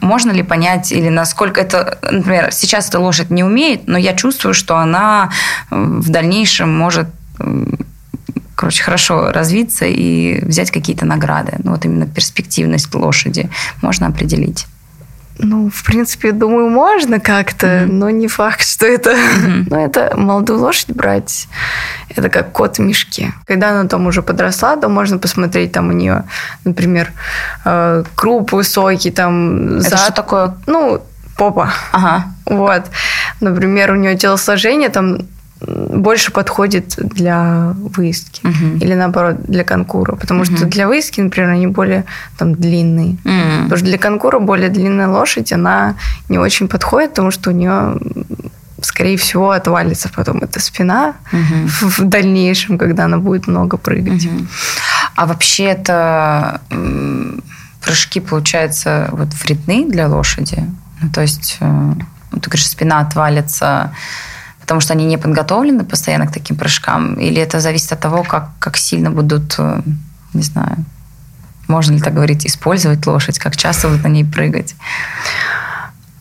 [0.00, 4.54] Можно ли понять, или насколько это, например, сейчас эта лошадь не умеет, но я чувствую,
[4.54, 5.30] что она
[5.70, 7.08] в дальнейшем может
[8.54, 11.52] короче, хорошо развиться и взять какие-то награды.
[11.64, 13.48] Ну, вот именно перспективность лошади
[13.80, 14.66] можно определить.
[15.42, 17.92] Ну, в принципе, думаю, можно как-то, mm-hmm.
[17.92, 19.10] но не факт, что это...
[19.10, 19.66] Mm-hmm.
[19.70, 21.48] ну, это молодую лошадь брать,
[22.14, 23.32] это как кот в мешке.
[23.46, 26.24] Когда она там уже подросла, то можно посмотреть там у нее,
[26.64, 27.12] например,
[27.64, 29.78] э, круп высокий, там...
[29.78, 30.00] Это зад...
[30.00, 30.54] что такое?
[30.66, 31.02] Ну,
[31.36, 31.72] попа.
[31.92, 32.24] Ага.
[32.44, 32.82] Вот.
[33.40, 35.20] Например, у нее телосложение там
[35.66, 38.78] больше подходит для выездки uh-huh.
[38.78, 40.56] или наоборот для конкура, потому uh-huh.
[40.56, 42.04] что для выездки, например, они более
[42.38, 43.64] там длинные, uh-huh.
[43.64, 45.96] потому что для конкура более длинная лошадь она
[46.28, 47.98] не очень подходит, потому что у нее
[48.80, 51.66] скорее всего отвалится потом эта спина uh-huh.
[51.66, 54.24] в, в дальнейшем, когда она будет много прыгать.
[54.24, 54.46] Uh-huh.
[55.14, 56.62] А вообще это
[57.82, 60.64] прыжки получается вот вредны для лошади,
[61.02, 61.92] ну, то есть э,
[62.30, 63.94] ты говоришь спина отвалится
[64.70, 67.14] потому что они не подготовлены постоянно к таким прыжкам?
[67.14, 69.82] Или это зависит от того, как, как сильно будут, э,
[70.32, 70.84] не знаю,
[71.66, 74.76] можно ли так говорить, использовать лошадь, как часто будут на ней прыгать?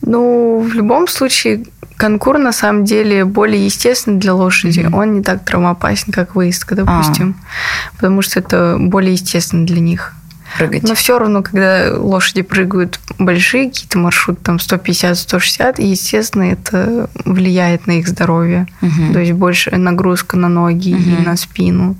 [0.02, 1.64] Ну, в любом случае,
[1.96, 4.80] конкур на самом деле более естественный для лошади.
[4.80, 4.98] Mm-hmm.
[4.98, 7.36] Он не так травмоопасен, как выездка, допустим.
[7.38, 7.92] А.
[7.94, 10.12] Потому что это более естественно для них
[10.56, 10.82] прыгать.
[10.82, 17.92] Но все равно, когда лошади прыгают большие какие-то маршруты, там 150-160, естественно, это влияет на
[17.92, 18.66] их здоровье.
[18.82, 19.12] Угу.
[19.12, 21.02] То есть больше нагрузка на ноги угу.
[21.02, 21.96] и на спину.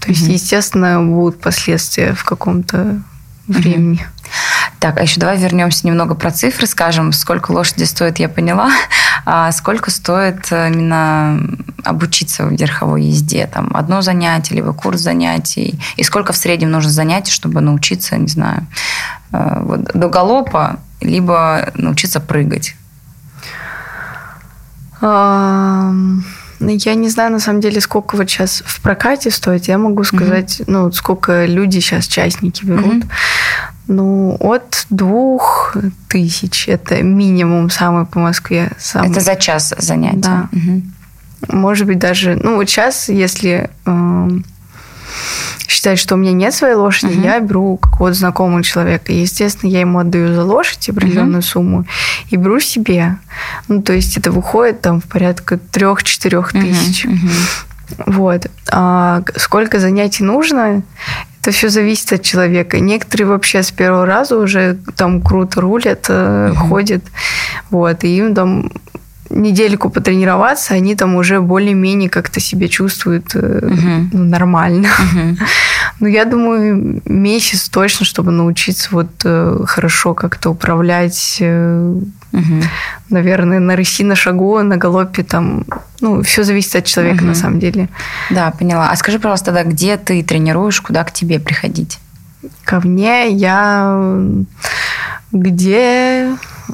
[0.00, 0.32] То есть, угу.
[0.32, 3.00] естественно, будут последствия в каком-то
[3.46, 4.06] времени.
[4.78, 8.70] Так, а еще давай вернемся немного про цифры, скажем, сколько лошади стоит, я поняла,
[9.30, 11.38] а сколько стоит именно
[11.84, 16.90] обучиться в верховой езде, там, одно занятие, либо курс занятий, и сколько в среднем нужно
[16.90, 18.66] занятий, чтобы научиться, не знаю,
[19.32, 22.74] э, вот, до галопа, либо научиться прыгать?
[26.60, 29.68] Ну, я не знаю, на самом деле, сколько вот сейчас в прокате стоит.
[29.68, 30.64] Я могу сказать, mm-hmm.
[30.66, 33.04] ну, сколько люди сейчас частники берут.
[33.04, 33.10] Mm-hmm.
[33.88, 35.76] Ну, от двух
[36.08, 36.68] тысяч.
[36.68, 38.70] Это минимум самый по Москве.
[38.78, 39.10] Самый.
[39.10, 40.18] Это за час занятия?
[40.18, 40.48] Да.
[40.52, 40.82] Угу.
[41.58, 42.36] Может быть, даже...
[42.36, 43.70] Ну, вот сейчас, если...
[43.86, 44.28] Э,
[45.66, 47.24] считать, что у меня нет своей лошади, uh-huh.
[47.24, 49.12] я беру какого-то знакомого человека.
[49.12, 51.46] И, естественно, я ему отдаю за лошадь определенную uh-huh.
[51.46, 51.86] сумму
[52.30, 53.16] и беру себе.
[53.68, 57.04] Ну, то есть это выходит там в порядка трех-четырех тысяч.
[57.04, 57.30] Uh-huh.
[58.06, 58.46] Вот.
[58.70, 60.82] А сколько занятий нужно,
[61.40, 62.80] это все зависит от человека.
[62.80, 66.54] Некоторые вообще с первого раза уже там круто рулят, uh-huh.
[66.54, 67.04] ходят.
[67.70, 68.04] Вот.
[68.04, 68.70] И им там
[69.30, 74.08] недельку потренироваться, они там уже более-менее как-то себя чувствуют uh-huh.
[74.12, 74.88] ну, нормально.
[74.88, 75.36] Uh-huh.
[76.00, 81.42] Ну, я думаю, месяц точно, чтобы научиться вот э, хорошо как-то управлять.
[82.32, 82.64] Uh-huh.
[83.10, 85.64] Наверное, на рыси, на шагу, на галопе там.
[86.00, 87.28] Ну, все зависит от человека uh-huh.
[87.28, 87.88] на самом деле.
[88.30, 88.90] Да, поняла.
[88.90, 91.98] А скажи, пожалуйста, тогда, где ты тренируешь, куда к тебе приходить?
[92.64, 94.20] Ко мне я
[95.32, 96.30] где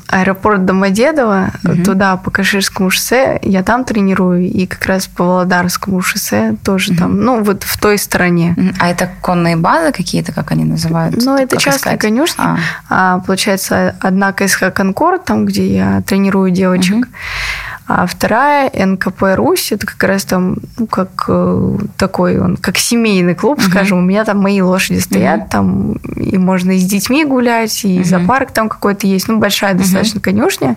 [0.08, 1.82] аэропорт Домодедово, угу.
[1.82, 6.98] туда по Каширскому шоссе, я там тренирую, и как раз по Володарскому шоссе тоже угу.
[7.00, 8.56] там, ну, вот в той стороне.
[8.80, 11.28] А это конные базы какие-то, как они называются?
[11.28, 12.42] Ну, это частные конюшни.
[12.44, 12.58] А.
[12.88, 13.18] а.
[13.20, 17.06] Получается, одна КСХ «Конкорд», там, где я тренирую девочек, угу.
[17.86, 23.34] А вторая НКП Русь, это как раз там, ну, как э, такой он, как семейный
[23.34, 23.68] клуб, uh-huh.
[23.68, 23.98] скажем.
[23.98, 25.50] У меня там мои лошади стоят, uh-huh.
[25.50, 28.04] там и можно и с детьми гулять, и uh-huh.
[28.04, 29.78] зоопарк там какой-то есть, ну, большая uh-huh.
[29.78, 30.76] достаточно конюшня.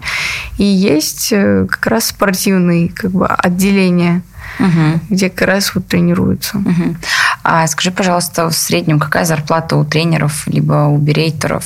[0.58, 4.22] И есть э, как раз спортивные как бы отделения
[4.60, 5.00] угу.
[5.10, 6.58] где как раз вот тренируются.
[6.58, 6.96] Угу.
[7.44, 11.66] А скажи, пожалуйста, в среднем какая зарплата у тренеров либо у берейтеров?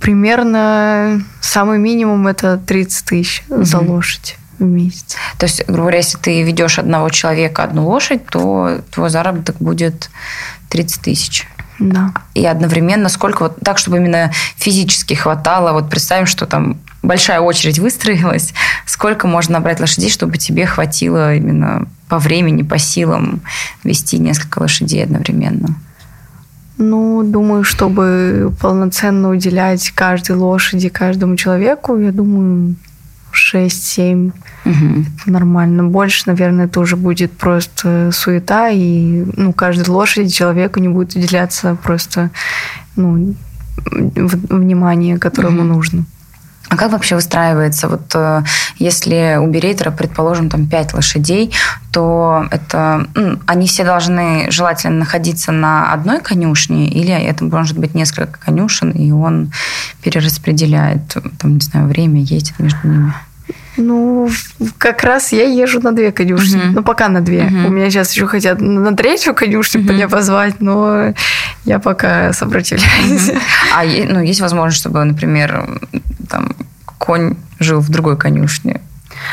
[0.00, 3.64] Примерно самый минимум это 30 тысяч угу.
[3.64, 5.16] за лошадь в месяц.
[5.38, 10.10] То есть, грубо говоря, если ты ведешь одного человека, одну лошадь, то твой заработок будет
[10.68, 11.46] 30 тысяч.
[11.78, 12.12] Да.
[12.34, 17.78] И одновременно сколько вот так, чтобы именно физически хватало, вот представим, что там большая очередь
[17.78, 18.54] выстроилась,
[18.86, 23.40] сколько можно набрать лошадей, чтобы тебе хватило именно по времени, по силам
[23.82, 25.74] вести несколько лошадей одновременно?
[26.84, 32.74] Ну, думаю, чтобы полноценно уделять каждой лошади, каждому человеку, я думаю,
[33.32, 34.32] 6-7
[34.64, 34.74] угу.
[35.22, 35.84] это нормально.
[35.84, 41.76] Больше, наверное, это уже будет просто суета, и ну, каждой лошади человеку не будет уделяться
[41.80, 42.30] просто
[42.96, 43.36] ну,
[43.76, 45.58] внимание, которое угу.
[45.58, 46.04] ему нужно.
[46.72, 47.86] А как вообще выстраивается?
[47.86, 48.42] Вот э,
[48.78, 51.52] если у берейтера, предположим, там пять лошадей,
[51.92, 53.06] то это
[53.46, 59.12] они все должны желательно находиться на одной конюшне, или это может быть несколько конюшен, и
[59.12, 59.52] он
[60.00, 63.12] перераспределяет, там, не знаю, время, ездит между ними?
[63.76, 64.28] Ну,
[64.78, 66.60] как раз я езжу на две конюшни.
[66.60, 66.72] Uh-huh.
[66.72, 67.40] Ну, пока на две.
[67.40, 67.66] Uh-huh.
[67.66, 69.92] У меня сейчас еще хотят на третью конюшню uh-huh.
[69.92, 71.14] меня позвать, но
[71.64, 73.30] я пока сопротивляюсь.
[73.30, 73.40] Uh-huh.
[73.74, 75.80] А ну, есть возможность, чтобы, например,
[76.28, 76.54] там,
[76.98, 78.80] конь жил в другой конюшне?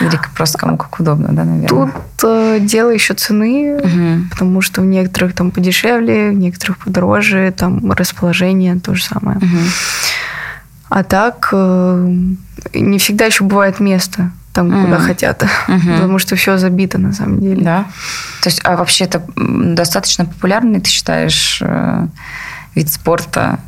[0.02, 1.68] Или просто кому как удобно, да, наверное?
[1.68, 4.30] Тут э, дело еще цены, угу.
[4.30, 9.38] потому что в некоторых там подешевле, в некоторых подороже, там расположение то же самое.
[9.38, 9.58] Угу.
[10.90, 12.14] А так э,
[12.74, 14.86] не всегда еще бывает место там, mm.
[14.86, 15.94] куда хотят, mm-hmm.
[15.94, 17.64] потому что все забито на самом деле.
[17.64, 17.86] Да.
[18.42, 22.08] То есть, а вообще это достаточно популярный, ты считаешь, э,
[22.76, 23.60] вид спорта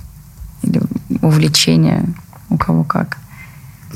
[0.64, 0.82] или
[1.22, 2.06] увлечения
[2.50, 3.18] у кого как?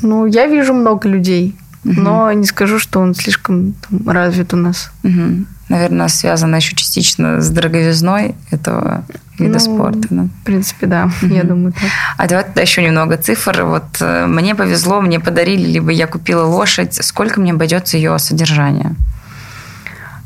[0.02, 2.00] Ну, я вижу много людей, mm-hmm.
[2.00, 4.90] но не скажу, что он слишком там, развит у нас.
[5.02, 9.04] Mm-hmm наверное, связано еще частично с дороговизной этого
[9.38, 10.08] вида ну, спорта.
[10.10, 10.22] Да?
[10.24, 11.34] В принципе, да, угу.
[11.34, 11.90] я думаю так.
[12.16, 13.62] А давай тогда еще немного цифр.
[13.64, 16.94] Вот э, мне повезло, мне подарили, либо я купила лошадь.
[16.94, 18.94] Сколько мне обойдется ее содержание?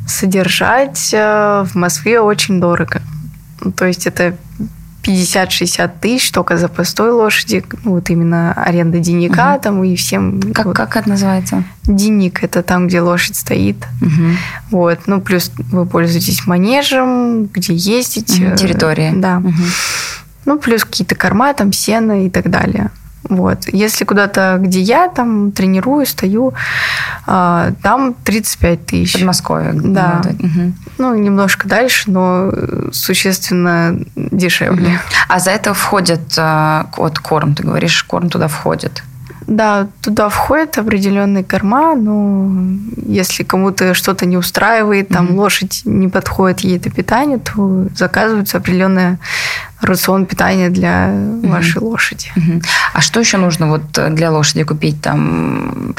[0.06, 3.00] Содержать э, в Москве очень дорого.
[3.76, 4.36] То есть это
[5.02, 9.62] 50-60 тысяч только за постой лошади, ну, вот именно аренда денника угу.
[9.62, 10.40] там и всем.
[10.52, 10.76] Как, вот.
[10.76, 11.64] как это называется?
[11.84, 13.76] Денник– это там, где лошадь стоит.
[14.02, 14.30] Угу.
[14.70, 18.48] Вот, ну, плюс вы пользуетесь манежем, где ездите.
[18.48, 18.56] Угу.
[18.56, 19.12] Территория.
[19.14, 19.38] Да.
[19.38, 19.52] Угу.
[20.46, 22.90] Ну, плюс какие-то корма, там, сено и так далее.
[23.28, 23.68] Вот.
[23.72, 26.54] Если куда-то, где я там тренирую, стою,
[27.26, 29.12] а, там 35 тысяч.
[29.12, 29.72] Подмосковье.
[29.72, 30.22] Да.
[30.24, 30.72] Угу.
[30.98, 32.50] Ну, немножко дальше, но
[32.92, 34.88] существенно дешевле.
[34.88, 34.98] Угу.
[35.28, 39.02] А за это входит а, вот корм, ты говоришь, корм туда входит?
[39.50, 42.52] Да, туда входит определенный корма, но
[43.04, 45.34] если кому-то что-то не устраивает, там mm-hmm.
[45.34, 49.18] лошадь не подходит ей это питание, то заказывается определенный
[49.80, 51.50] рацион питания для mm-hmm.
[51.50, 52.30] вашей лошади.
[52.36, 52.64] Mm-hmm.
[52.92, 53.82] А что еще нужно вот
[54.14, 55.02] для лошади купить?
[55.02, 55.96] Там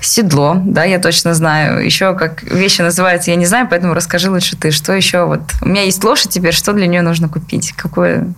[0.00, 1.84] седло, да, я точно знаю.
[1.84, 5.40] Еще как вещи называются, я не знаю, поэтому расскажи лучше ты, что еще вот.
[5.62, 7.72] У меня есть лошадь теперь, что для нее нужно купить?
[7.72, 8.28] Какое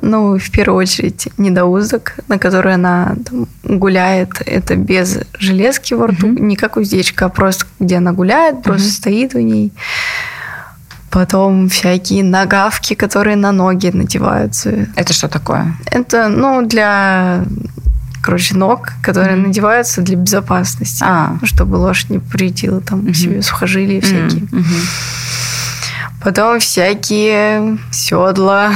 [0.00, 3.46] ну, в первую очередь, недоузок, на который она там,
[3.78, 4.30] гуляет.
[4.46, 6.40] Это без железки во рту, mm-hmm.
[6.40, 8.92] не как уздечка, а просто где она гуляет, просто mm-hmm.
[8.92, 9.72] стоит в ней.
[11.10, 14.88] Потом всякие нагавки, которые на ноги надеваются.
[14.96, 15.76] Это что такое?
[15.90, 17.44] Это, ну, для
[18.22, 19.46] короче, ног, которые mm-hmm.
[19.48, 21.38] надеваются для безопасности, а.
[21.42, 23.14] чтобы лошадь не повредила там mm-hmm.
[23.14, 24.42] себе сухожилия всякие.
[24.42, 25.21] Mm-hmm.
[26.24, 28.72] Потом всякие седла,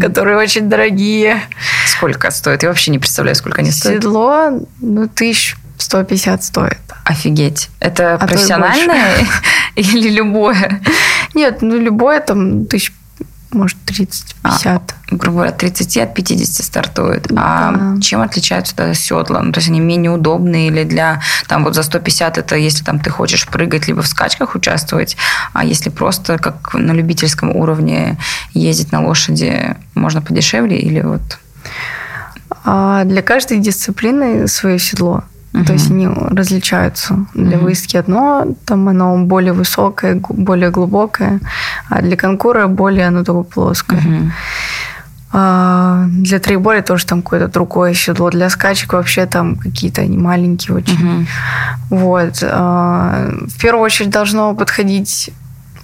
[0.00, 1.42] которые очень дорогие.
[1.86, 2.62] Сколько стоит?
[2.62, 4.02] Я вообще не представляю, сколько они стоят.
[4.02, 6.78] Седло, ну, тысяч 150 стоит.
[7.04, 7.70] Офигеть.
[7.80, 9.26] Это а профессиональное
[9.76, 10.80] или любое?
[11.34, 12.92] Нет, ну любое там тысяч
[13.50, 14.24] может, 30-50.
[14.42, 14.80] А,
[15.10, 17.26] грубо говоря, 30 от 50 стартует.
[17.30, 17.94] А да.
[17.96, 19.40] А чем отличаются тогда седла?
[19.42, 21.22] Ну, то есть они менее удобные или для...
[21.46, 25.16] Там вот за 150 это если там ты хочешь прыгать, либо в скачках участвовать,
[25.54, 28.18] а если просто как на любительском уровне
[28.52, 31.22] ездить на лошади, можно подешевле или вот...
[32.64, 35.24] А для каждой дисциплины свое седло.
[35.52, 35.64] Uh-huh.
[35.64, 37.26] То есть они различаются.
[37.34, 37.62] Для uh-huh.
[37.62, 41.40] выездки одно, там оно более высокое, более глубокое,
[41.88, 44.00] а для конкура более оно такое плоское.
[44.00, 44.30] Uh-huh.
[45.30, 48.30] А для трейболя тоже там какое-то другое седло.
[48.30, 50.94] Для скачек вообще там какие-то они маленькие очень.
[50.94, 51.26] Uh-huh.
[51.90, 52.42] Вот.
[52.42, 55.30] А, в первую очередь должно подходить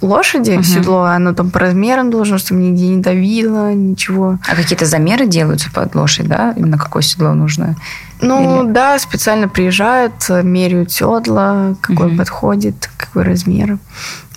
[0.01, 0.63] лошади угу.
[0.63, 4.37] седло, оно там по размерам должно, чтобы нигде не давило, ничего.
[4.47, 6.53] А какие-то замеры делаются под лошадь, да?
[6.55, 7.75] Именно какое седло нужно?
[8.21, 8.71] Ну Или...
[8.71, 12.17] да, специально приезжают, меряют седла, какой угу.
[12.17, 13.77] подходит, какой размер.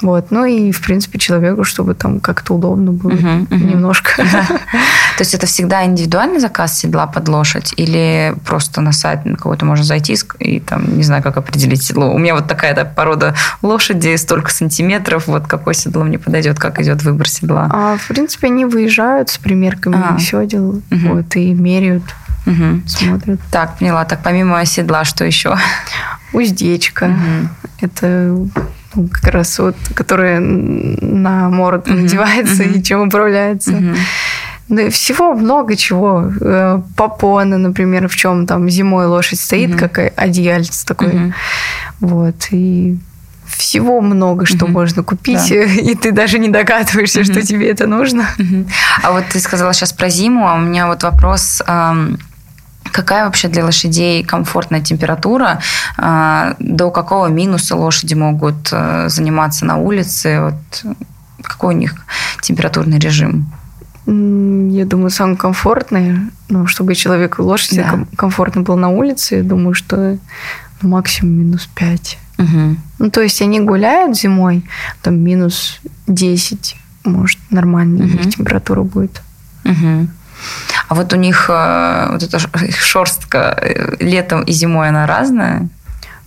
[0.02, 0.30] Вот.
[0.30, 3.54] Ну и, в принципе, человеку, чтобы там как-то удобно было uh-huh.
[3.54, 4.12] немножко.
[4.22, 9.64] То есть это всегда индивидуальный заказ седла под лошадь или просто на сайт на кого-то
[9.64, 12.12] можно зайти и там, не знаю, как определить седло.
[12.12, 16.80] У меня вот такая да, порода лошади, столько сантиметров, вот какое седло мне подойдет, как
[16.80, 17.68] идет выбор седла.
[17.72, 20.18] А, в принципе, они выезжают с примерками а.
[20.18, 22.04] седел вот, и меряют
[22.50, 22.88] Угу.
[22.88, 23.40] смотрят.
[23.50, 24.04] Так, поняла.
[24.04, 25.56] Так, помимо седла, что еще?
[26.32, 27.06] Уздечка.
[27.06, 27.48] Мгм.
[27.80, 28.06] Это
[28.94, 32.72] ну, как раз вот, которая на морду Мгм, надевается мгм.
[32.74, 33.72] и чем управляется.
[33.72, 33.96] Мгм.
[34.70, 36.30] Ну, всего много чего.
[36.40, 39.78] Э, Попоны, например, в чем там зимой лошадь стоит, Мгм.
[39.78, 41.12] как одеяльце такое.
[41.12, 41.34] Мгм.
[42.00, 42.34] Вот.
[42.50, 42.98] И
[43.46, 44.72] всего много, что Мгм.
[44.74, 45.54] можно купить, Да.
[45.90, 47.42] и ты даже не догадываешься, что Мгм.
[47.42, 48.26] тебе это нужно.
[48.36, 48.66] Мгм.
[49.02, 51.62] А вот ты сказала сейчас про зиму, а у меня вот вопрос.
[51.66, 52.18] ам,
[52.92, 55.60] Какая вообще для лошадей комфортная температура?
[55.96, 60.40] А, До какого минуса лошади могут э, заниматься на улице?
[60.40, 60.94] Вот
[61.42, 61.94] какой у них
[62.42, 63.46] температурный режим?
[64.06, 67.90] Я думаю, самое комфортное, ну, чтобы человеку и лошади Да.
[67.90, 70.18] ком- комфортно было на улице, я думаю, что
[70.80, 72.18] ну, максимум минус 5.
[72.38, 72.78] Мгм.
[72.98, 74.64] Ну, то есть они гуляют зимой,
[75.02, 78.30] там минус 10, может, нормальная у них Мгм.
[78.30, 79.20] температура будет.
[79.64, 80.08] Мгм.
[80.88, 82.38] А вот у них э, вот эта
[82.70, 85.68] шерстка э, летом и зимой она разная?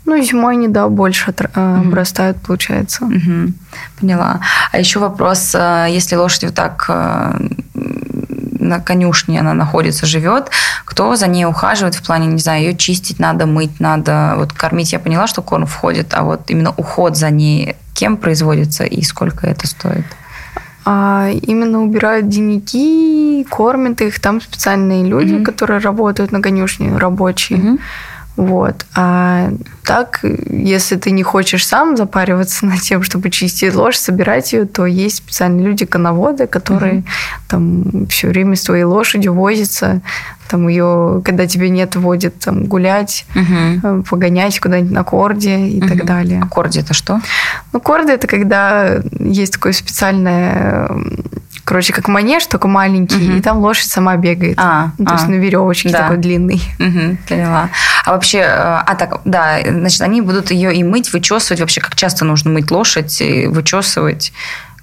[0.05, 3.05] Ну, зимой они, да, больше обрастают, получается.
[3.05, 3.53] Мгм.
[3.99, 4.39] Поняла.
[4.72, 5.55] А еще вопрос,
[5.88, 6.89] если лошадь вот так
[8.62, 10.49] на конюшне она находится, живет,
[10.86, 14.93] кто за ней ухаживает в плане, не знаю, ее чистить надо, мыть надо, вот кормить,
[14.93, 19.47] я поняла, что корм входит, а вот именно уход за ней кем производится и сколько
[19.47, 20.05] это стоит?
[20.86, 24.20] А именно убирают денники, кормят их.
[24.20, 25.44] Там специальные люди, Мгм.
[25.44, 27.60] которые работают на конюшне, рабочие.
[27.60, 27.80] Мгм.
[28.42, 28.88] Вот.
[28.96, 29.52] А
[29.86, 34.88] так, если ты не хочешь сам запариваться над тем, чтобы чистить лошадь, собирать ее, то
[34.88, 37.06] есть специальные люди, коноводы, которые Мгм.
[37.48, 40.02] там все время с твоей лошадью возятся,
[40.50, 45.98] там ее, когда тебе нет, водят там гулять, э, погонять куда-нибудь на корде и так
[45.98, 46.06] Мгм.
[46.06, 46.42] далее.
[46.42, 47.22] Аккорди это что?
[47.74, 50.89] Ну, корды это когда есть такое специальное,
[51.72, 53.38] короче, как манеж, только маленький, Мгм.
[53.38, 54.55] и там лошадь сама бегает.
[54.59, 55.30] А, Ну, то есть а.
[55.30, 55.99] на веревочке Да.
[55.99, 56.61] такой длинный.
[56.80, 57.69] Мгм, поняла.
[58.05, 61.61] А вообще, э, а так, да, значит, они будут ее и мыть, вычесывать.
[61.61, 64.34] Вообще, как часто нужно мыть лошадь и вычесывать?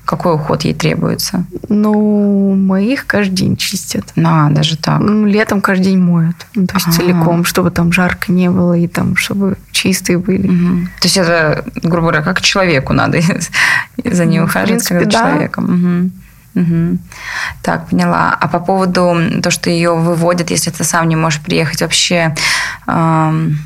[0.06, 1.44] Какой уход ей требуется?
[1.68, 4.04] Ну, моих каждый день чистят.
[4.16, 5.00] На, даже так.
[5.00, 6.36] Ну, летом каждый день моют.
[6.54, 6.92] Ну, то есть А.
[6.92, 10.46] целиком, чтобы там жарко не было и там, чтобы чистые были.
[10.48, 10.86] Мгм.
[11.02, 13.20] То есть это, грубо говоря, как человеку надо
[14.04, 15.18] за ней Ну, в ухаживать, как за да.
[15.18, 15.64] человеком.
[15.64, 16.12] Мгм.
[16.58, 16.98] Мгм.
[17.62, 18.36] Так, поняла.
[18.40, 22.34] А по поводу то, что ее выводят, если ты сам не можешь приехать, вообще
[22.86, 23.58] ам,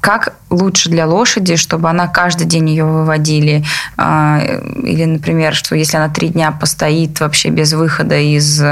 [0.00, 3.64] как лучше для лошади, чтобы она каждый день ее выводили?
[3.96, 4.40] А,
[4.82, 8.62] Или, например, что если она три дня постоит вообще без выхода из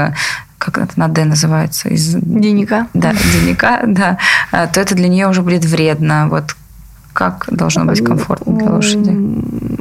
[0.57, 2.87] как это на Д называется, из Денника.
[2.95, 4.17] да, денника, да,
[4.51, 6.27] то это для нее уже будет вредно.
[6.29, 6.55] Вот
[7.15, 9.15] как должно быть комфортно для лошади?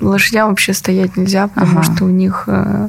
[0.01, 1.83] Лошадям вообще стоять нельзя, потому Ага.
[1.83, 2.89] что у них э,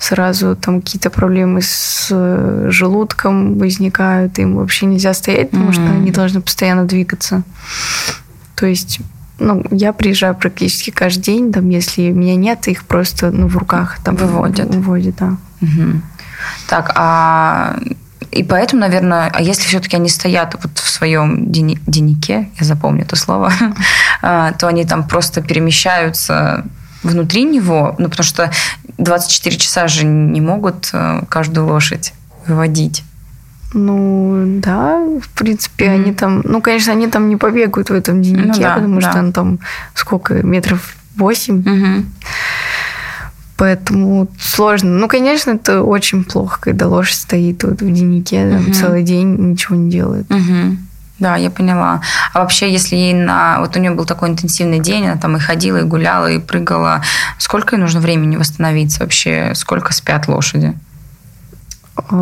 [0.00, 4.40] сразу там какие-то проблемы с э, желудком возникают.
[4.40, 7.44] Им вообще нельзя стоять, потому что они должны постоянно двигаться.
[8.56, 8.98] То есть,
[9.38, 13.98] ну, я приезжаю практически каждый день, там, если меня нет, их просто ну, в руках
[14.02, 14.74] там Выводят.
[14.74, 15.36] Выводят, да.
[15.60, 16.02] Мгм.
[16.68, 17.78] Так, а
[18.36, 23.16] и поэтому, наверное, а если все-таки они стоят вот в своем дневнике, я запомню это
[23.16, 23.52] слово,
[24.22, 26.64] а, то они там просто перемещаются
[27.02, 28.50] внутри него, ну, потому что
[28.98, 32.12] 24 часа же не могут э, каждую лошадь
[32.46, 33.04] выводить.
[33.72, 35.94] Ну, да, в принципе, Мгм.
[35.94, 36.40] они там...
[36.44, 39.10] Ну, конечно, они там не побегают в этом дневнике, Ну да, потому да.
[39.10, 39.58] что он там
[39.94, 41.62] сколько, метров восемь.
[41.64, 42.12] Мгм.
[43.56, 44.90] Поэтому сложно.
[44.90, 48.72] Ну, конечно, это очень плохо, когда лошадь стоит вот в дневнике там, Мгм.
[48.74, 50.28] целый день ничего не делает.
[50.28, 50.86] Мгм.
[51.18, 52.02] Да, я поняла.
[52.34, 53.60] А вообще, если ей на...
[53.60, 57.02] Вот у нее был такой интенсивный день, она там и ходила, и гуляла, и прыгала.
[57.38, 59.52] Сколько ей нужно времени восстановиться вообще?
[59.54, 60.74] Сколько спят лошади?
[61.96, 62.14] А,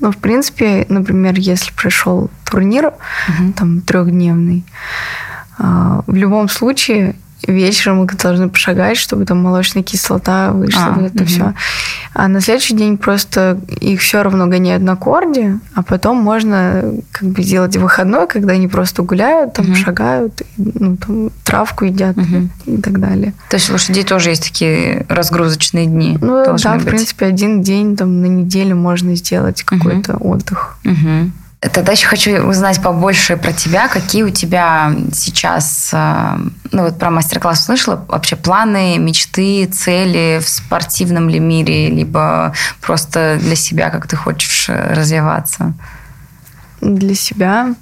[0.00, 2.92] Ну, в принципе, например, если пришел турнир,
[3.28, 3.52] Мгм.
[3.54, 4.64] там, трехдневный,
[5.58, 7.14] а, в любом случае
[7.46, 11.26] вечером мы должны пошагать, чтобы там молочная кислота вышла, А, вот это мгм.
[11.26, 11.54] все.
[12.14, 16.82] А на следующий день просто их все равно гоняют на корде, а потом можно
[17.12, 19.74] как бы сделать выходной, когда они просто гуляют, там Мгм.
[19.76, 22.50] шагают, ну, там, травку едят Мгм.
[22.66, 23.34] и так далее.
[23.50, 26.18] То есть у лошадей тоже есть такие разгрузочные дни?
[26.20, 26.86] Ну да, в быть?
[26.86, 30.76] принципе, один день там на неделю можно сделать какой-то отдых.
[30.84, 31.32] Мгм.
[31.72, 33.88] Тогда еще хочу узнать побольше про тебя.
[33.88, 36.36] Какие у тебя сейчас, э,
[36.72, 43.38] ну вот про мастер-класс слышала, вообще планы, мечты, цели в спортивном ли мире, либо просто
[43.40, 45.72] для себя, как ты хочешь э, развиваться?
[46.80, 47.74] Для себя.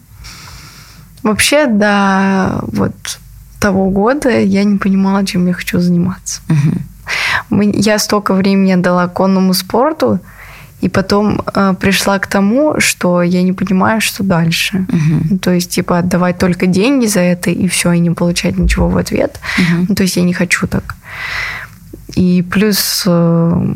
[1.22, 3.18] Вообще, до вот
[3.58, 6.40] того года я не понимала, чем я хочу заниматься.
[7.50, 10.18] Мы- Я столько времени отдала конному спорту,
[10.82, 14.84] И потом э, пришла к тому, что я не понимаю, что дальше.
[14.88, 15.38] Угу.
[15.38, 18.96] То есть, типа, отдавать только деньги за это и все, и не получать ничего в
[18.96, 19.38] ответ.
[19.58, 19.94] Угу.
[19.94, 20.96] То есть я не хочу так.
[22.16, 23.74] И плюс э,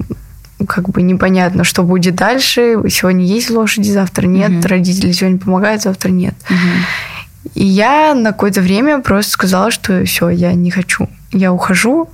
[0.67, 2.77] как бы непонятно, что будет дальше.
[2.91, 4.51] Сегодня есть лошади, завтра нет.
[4.51, 4.69] Угу.
[4.69, 6.35] Родители сегодня помогают, завтра нет.
[6.51, 7.53] Угу.
[7.55, 11.09] И я на какое-то время просто сказала, что все, я не хочу.
[11.31, 12.09] Я ухожу,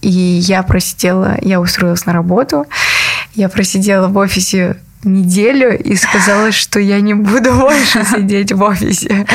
[0.00, 2.66] и я просидела, я устроилась на работу,
[3.38, 9.26] я просидела в офисе неделю и сказала, что я не буду больше сидеть в офисе,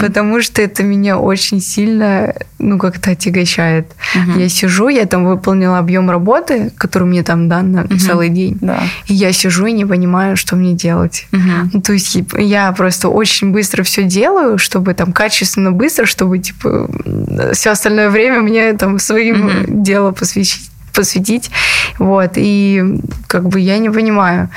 [0.00, 3.92] потому что это меня очень сильно, ну, как-то отягощает.
[4.36, 8.58] Я сижу, я там выполнила объем работы, который мне там дан на целый день,
[9.06, 11.26] и я сижу и не понимаю, что мне делать.
[11.30, 16.88] Ну, то есть я просто очень быстро все делаю, чтобы там качественно быстро, чтобы, типа,
[17.52, 21.50] все остальное время мне там своим делом посвятить посвятить.
[21.98, 22.32] Вот.
[22.36, 24.48] И как бы я не понимаю.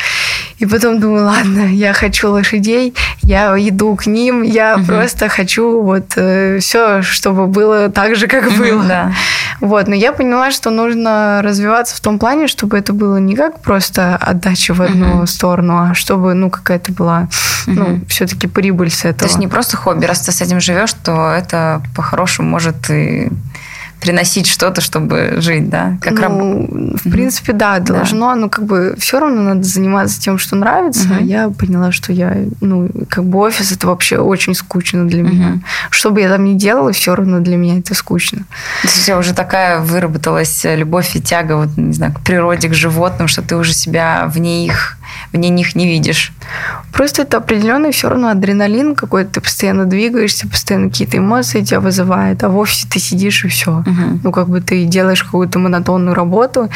[0.58, 4.86] И потом думаю, ладно, я хочу лошадей, я иду к ним, я угу.
[4.86, 8.84] просто хочу вот э, все, чтобы было так же, как было.
[8.84, 9.12] Да.
[9.60, 13.62] Вот, но я поняла, что нужно развиваться в том плане, чтобы это было не как
[13.62, 15.28] просто отдача в одну угу.
[15.28, 17.28] сторону, а чтобы, ну, какая-то была,
[17.68, 17.76] угу.
[17.76, 19.20] ну, все-таки прибыль с этого.
[19.20, 23.30] То есть не просто хобби, раз ты с этим живешь, то это по-хорошему может и
[24.06, 25.98] приносить что-то, чтобы жить, да?
[26.00, 27.02] Как ну, раб...
[27.04, 28.36] в принципе, да, должно, да.
[28.36, 31.10] ну, как бы все равно надо заниматься тем, что нравится.
[31.10, 31.24] Угу.
[31.26, 35.34] Я поняла, что я, ну, как бы офис это вообще очень скучно для угу.
[35.34, 35.60] меня.
[35.90, 38.40] Что бы я там ни делала, все равно для меня это скучно.
[38.84, 42.70] То есть у тебя уже такая выработалась любовь и тяга, вот, не знаю, к природе,
[42.70, 44.98] к животным, что ты уже себя вне их
[45.34, 46.32] вне них не видишь.
[46.92, 52.44] Просто это определенный все равно адреналин какой-то, ты постоянно двигаешься, постоянно какие-то эмоции тебя вызывают,
[52.44, 53.84] а в офисе ты сидишь и все.
[53.96, 54.20] Угу.
[54.24, 56.70] Ну, как бы ты делаешь какую-то монотонную работу,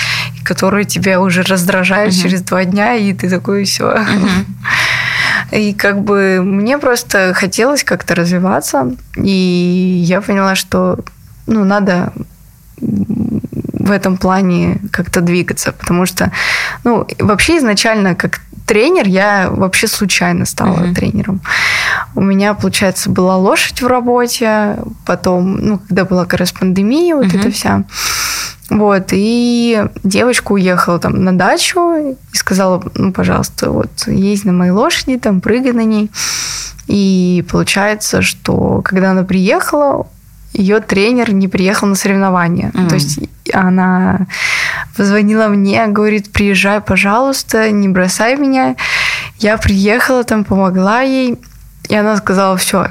[0.44, 2.22] которая тебя уже раздражает угу.
[2.22, 3.92] через два дня, и ты такой все.
[3.92, 5.58] Угу.
[5.58, 11.00] И как бы мне просто хотелось как-то развиваться, и я поняла, что
[11.48, 12.14] ну, надо
[12.82, 16.32] в этом плане как-то двигаться, потому что,
[16.84, 20.94] ну, вообще изначально как тренер я вообще случайно стала mm-hmm.
[20.94, 21.42] тренером.
[22.14, 27.26] У меня, получается, была лошадь в работе, потом, ну, когда была как раз пандемия, вот
[27.26, 27.40] mm-hmm.
[27.40, 27.84] это вся.
[28.70, 34.72] Вот, и девочка уехала там на дачу и сказала, ну, пожалуйста, вот, есть на моей
[34.72, 36.12] лошади, там, прыгай на ней.
[36.86, 40.06] И получается, что когда она приехала,
[40.54, 42.72] ее тренер не приехал на соревнования.
[42.74, 42.90] Mm.
[42.90, 43.20] То есть
[43.54, 44.28] она
[44.98, 48.76] позвонила мне, говорит, приезжай, пожалуйста, не бросай меня.
[49.38, 51.38] Я приехала, там помогла ей,
[51.88, 52.88] и она сказала, все,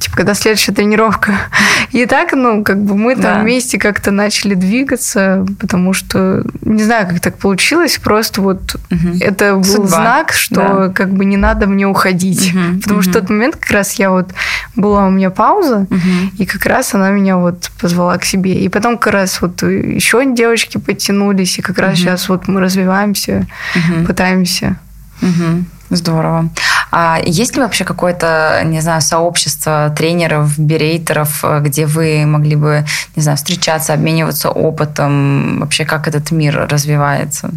[0.00, 1.32] типа, когда следующая тренировка.
[1.92, 3.40] И так, ну, как бы мы там да.
[3.40, 9.18] вместе как-то начали двигаться, потому что, не знаю, как так получилось, просто вот угу.
[9.20, 9.88] это был Судьба.
[9.88, 10.88] знак, что да.
[10.88, 12.52] как бы не надо мне уходить.
[12.54, 12.80] Угу.
[12.82, 13.02] Потому угу.
[13.02, 14.30] что в тот момент как раз я вот,
[14.74, 15.98] была у меня пауза, угу.
[16.38, 18.54] и как раз она меня вот позвала к себе.
[18.54, 21.98] И потом как раз вот еще девочки подтянулись, и как раз угу.
[21.98, 24.06] сейчас вот мы развиваемся, угу.
[24.06, 24.78] пытаемся.
[25.20, 25.64] Угу.
[25.90, 26.48] Здорово.
[26.90, 32.84] А есть ли вообще какое-то, не знаю, сообщество тренеров, берейтеров, где вы могли бы,
[33.16, 35.60] не знаю, встречаться, обмениваться опытом?
[35.60, 37.50] Вообще, как этот мир развивается?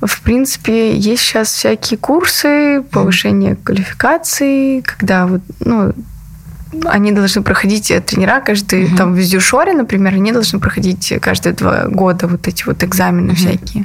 [0.00, 5.92] В принципе, есть сейчас всякие курсы повышения квалификации, когда вот, ну,
[6.84, 8.96] они должны проходить э, тренера каждый, uh-huh.
[8.96, 13.36] там в Зюшоре, например, они должны проходить каждые два года вот эти вот экзамены uh-huh.
[13.36, 13.84] всякие.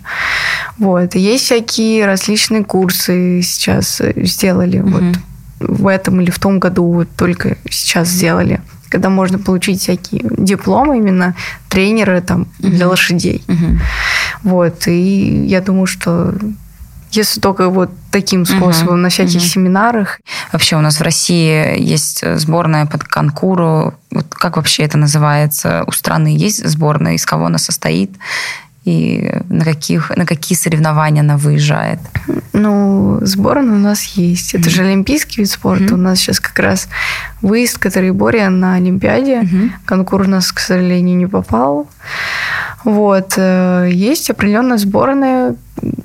[0.78, 1.16] Вот.
[1.16, 4.80] И есть всякие различные курсы сейчас э, сделали.
[4.80, 4.90] Uh-huh.
[4.90, 5.20] Вот
[5.60, 8.60] в этом или в том году вот только сейчас сделали
[8.90, 11.34] когда можно получить всякие дипломы именно
[11.68, 12.70] тренера там uh-huh.
[12.70, 13.44] для лошадей.
[13.48, 13.80] Uh-huh.
[14.44, 14.88] Вот.
[14.88, 16.36] И я думаю, что
[17.16, 19.48] если только вот таким способом, угу, на всяких угу.
[19.48, 20.20] семинарах.
[20.52, 23.94] Вообще у нас в России есть сборная под конкуру.
[24.12, 25.84] Вот как вообще это называется?
[25.88, 28.12] У страны есть сборная, из кого она состоит?
[28.86, 32.00] И на, каких, на какие соревнования она выезжает?
[32.52, 34.54] Ну, сборная у нас есть.
[34.54, 34.74] Это mm-hmm.
[34.74, 35.86] же олимпийский вид спорта.
[35.86, 35.94] Mm-hmm.
[35.94, 36.90] У нас сейчас как раз
[37.42, 39.42] выезд категория на Олимпиаде.
[39.42, 39.70] Mm-hmm.
[39.86, 41.88] Конкурс у нас, к сожалению, не попал.
[42.84, 43.36] Вот.
[43.38, 45.56] Э, есть определенная сборная,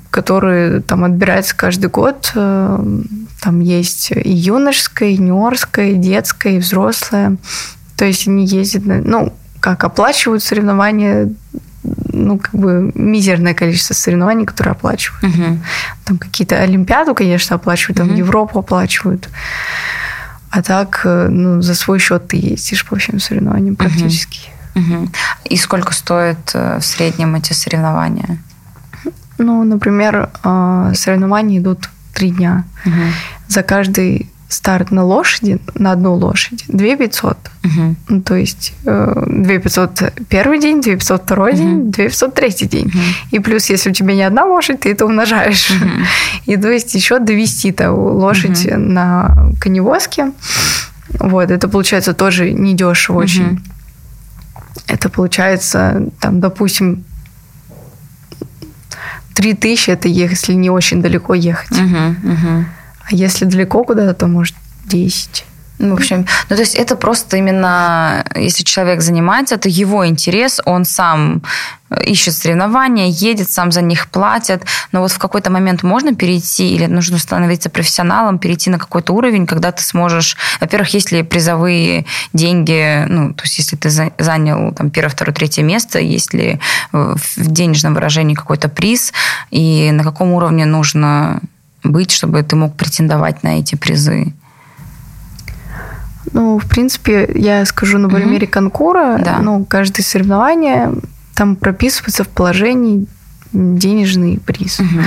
[0.09, 2.31] которые там отбираются каждый год.
[2.35, 2.79] Э,
[3.41, 7.35] там есть и юношеская, и юниорская, и детская, и взрослая.
[7.97, 11.33] То есть они ездят, на, ну, как оплачивают соревнования,
[12.25, 15.23] ну, как бы мизерное количество соревнований, которые оплачивают.
[15.23, 15.59] Угу.
[16.05, 18.17] Там какие-то Олимпиаду, конечно, оплачивают, там угу.
[18.17, 19.29] Европу оплачивают.
[20.51, 24.49] А так, э, ну, за свой счет ты ездишь по всем соревнованиям практически.
[24.75, 25.09] Угу.
[25.45, 28.37] И сколько стоят э, в среднем эти соревнования?
[29.37, 32.63] Ну, например, э, соревнования идут три дня.
[32.85, 32.93] Угу.
[33.47, 37.37] За каждый старт на лошади, на одну лошадь, 2 500.
[37.63, 37.95] Угу.
[38.09, 39.25] Ну, то есть 2
[39.59, 41.57] 500 первый день, 2 500 второй угу.
[41.57, 42.87] день, 2 500 третий день.
[42.87, 42.99] Угу.
[43.31, 45.69] И плюс, если у тебя не одна лошадь, ты это умножаешь.
[45.71, 45.89] Угу.
[46.51, 48.77] И то есть еще довести -то лошадь угу.
[48.77, 50.31] на коневозке.
[51.19, 53.23] Вот, это получается тоже недешево угу.
[53.23, 53.59] очень.
[54.87, 57.03] Это получается, там, допустим,
[59.35, 61.71] 3000 это если не очень далеко ехать.
[61.71, 62.65] Угу, угу.
[63.11, 64.55] А если далеко куда-то, то может
[64.85, 65.45] 10.
[65.79, 70.59] Ну, в общем, ну то есть это просто именно, если человек занимается, это его интерес,
[70.65, 71.41] он сам
[72.05, 74.63] ищет соревнования, едет, сам за них платит.
[74.91, 79.47] Но вот в какой-то момент можно перейти или нужно становиться профессионалом, перейти на какой-то уровень,
[79.47, 80.35] когда ты сможешь...
[80.59, 85.63] Во-первых, есть ли призовые деньги, ну, то есть если ты занял там первое, второе, третье
[85.63, 86.59] место, есть ли
[86.91, 89.13] в денежном выражении какой-то приз,
[89.49, 91.39] и на каком уровне нужно
[91.83, 94.33] быть, чтобы ты мог претендовать на эти призы?
[96.33, 98.53] Ну, в принципе, я скажу на примере угу.
[98.53, 99.19] конкура.
[99.23, 99.39] Да.
[99.39, 100.93] Ну, каждое соревнование
[101.33, 103.07] там прописывается в положении
[103.51, 104.79] денежный приз.
[104.79, 104.99] Угу.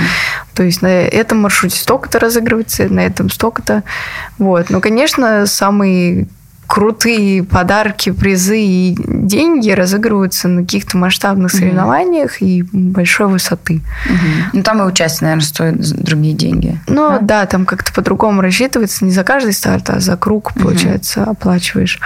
[0.55, 3.83] То есть на этом маршруте столько-то разыгрывается, на этом столько-то.
[4.37, 4.69] Вот.
[4.69, 6.27] Но, конечно, самый
[6.73, 13.81] крутые подарки, призы и деньги разыгрываются на каких-то масштабных соревнованиях mm и большой высоты.
[14.07, 16.79] mm Ну, там и участие, наверное, стоит другие деньги.
[16.87, 19.05] Ну, да, да там как-то по-другому рассчитывается.
[19.05, 21.99] Не за каждый старт, а за круг, получается, mm оплачиваешь.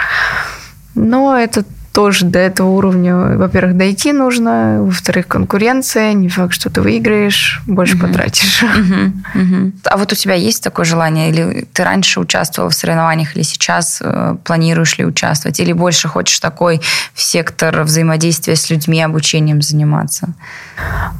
[0.94, 1.64] Но это
[1.98, 7.96] тоже до этого уровня, во-первых, дойти нужно, во-вторых, конкуренция, не факт, что ты выиграешь, больше
[7.96, 8.06] угу.
[8.06, 8.62] потратишь.
[8.62, 9.42] Угу.
[9.42, 9.72] Угу.
[9.82, 13.98] А вот у тебя есть такое желание, или ты раньше участвовал в соревнованиях, или сейчас
[14.00, 16.80] э, планируешь ли участвовать, или больше хочешь такой
[17.14, 20.28] в сектор взаимодействия с людьми, обучением заниматься?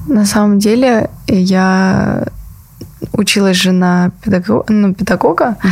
[0.07, 2.24] На самом деле я
[3.12, 5.70] училась же на педагога, ну, педагога угу.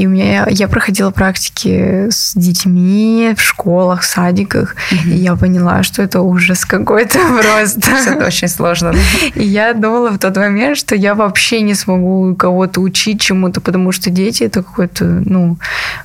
[0.00, 5.10] И у меня я проходила практики с детьми в школах, садиках, угу.
[5.10, 7.90] и я поняла, что это ужас какой-то просто.
[7.90, 8.94] Это очень сложно.
[9.34, 13.92] И я думала в тот момент, что я вообще не смогу кого-то учить чему-то, потому
[13.92, 15.58] что дети это какой-то, ну,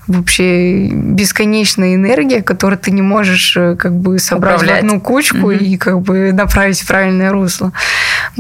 [0.08, 4.84] вообще бесконечная энергия, которую ты не можешь э, как бы собрать Управлять.
[4.84, 7.72] в одну кучку и как бы направить в правильное русло.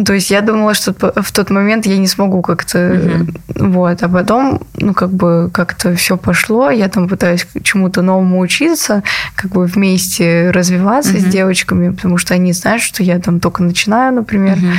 [0.05, 3.25] То есть я думала, что в тот момент я не смогу как-то,
[3.55, 9.03] вот, а потом, ну, как бы как-то все пошло, я там пытаюсь чему-то новому учиться,
[9.35, 11.19] как бы вместе развиваться uh-huh.
[11.19, 14.73] с девочками, потому что они знают, что я там только начинаю, например, uh-huh.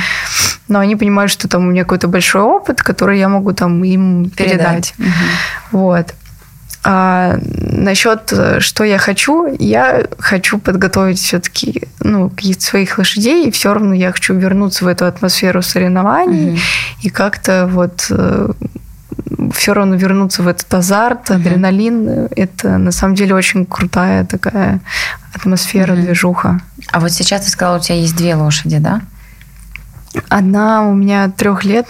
[0.67, 4.29] но они понимают, что там у меня какой-то большой опыт, который я могу там им
[4.29, 4.93] передать.
[4.93, 4.93] передать.
[4.97, 5.11] Uh-huh.
[5.71, 6.13] Вот.
[6.89, 13.73] А насчет, что я хочу, я хочу подготовить все-таки ну, каких-то своих лошадей, и все
[13.73, 16.59] равно я хочу вернуться в эту атмосферу соревнований угу.
[17.01, 18.51] и как-то вот э,
[19.53, 22.07] все равно вернуться в этот азарт, адреналин.
[22.07, 22.33] Mm-hmm.
[22.35, 24.79] Это на самом деле очень крутая такая
[25.33, 26.01] атмосфера, mm-hmm.
[26.01, 26.61] движуха.
[26.91, 29.01] А вот сейчас ты сказала, у тебя есть две лошади, да?
[30.29, 31.87] Одна у меня трех лет,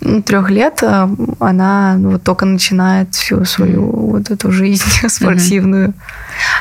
[0.00, 1.08] ну, трех лет, а
[1.38, 5.94] она вот только начинает всю свою вот эту жизнь спортивную.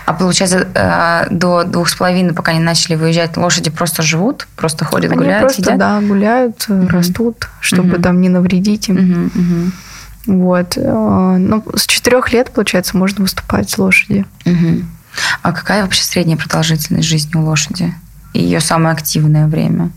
[0.05, 4.85] А получается, э, до двух с половиной, пока они начали выезжать, лошади просто живут, просто
[4.85, 5.77] ходят, они гуляют, просто, едят?
[5.77, 6.87] да, гуляют, угу.
[6.87, 8.01] растут, чтобы угу.
[8.01, 8.95] там не навредить им.
[8.95, 9.71] Угу, угу.
[10.25, 10.77] Вот.
[10.77, 14.25] Э, ну, с четырех лет, получается, можно выступать с лошади.
[14.45, 14.83] Угу.
[15.41, 17.93] А какая вообще средняя продолжительность жизни у лошади?
[18.33, 19.91] И ее самое активное время?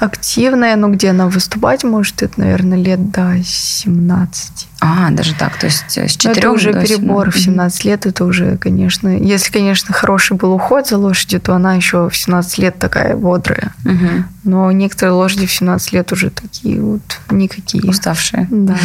[0.00, 4.68] Активная, ну, где она выступать может, это, наверное, лет до 17.
[4.80, 7.34] А, даже так, то есть э, с 4 Это уже до перебор 17.
[7.34, 9.08] в 17 лет, это уже, конечно...
[9.08, 13.74] Если, конечно, хороший был уход за лошадью, то она еще в 17 лет такая бодрая.
[13.84, 14.24] Угу.
[14.44, 17.84] Но некоторые лошади в 17 лет уже такие вот никакие.
[17.84, 18.48] Уставшие.
[18.50, 18.78] Да.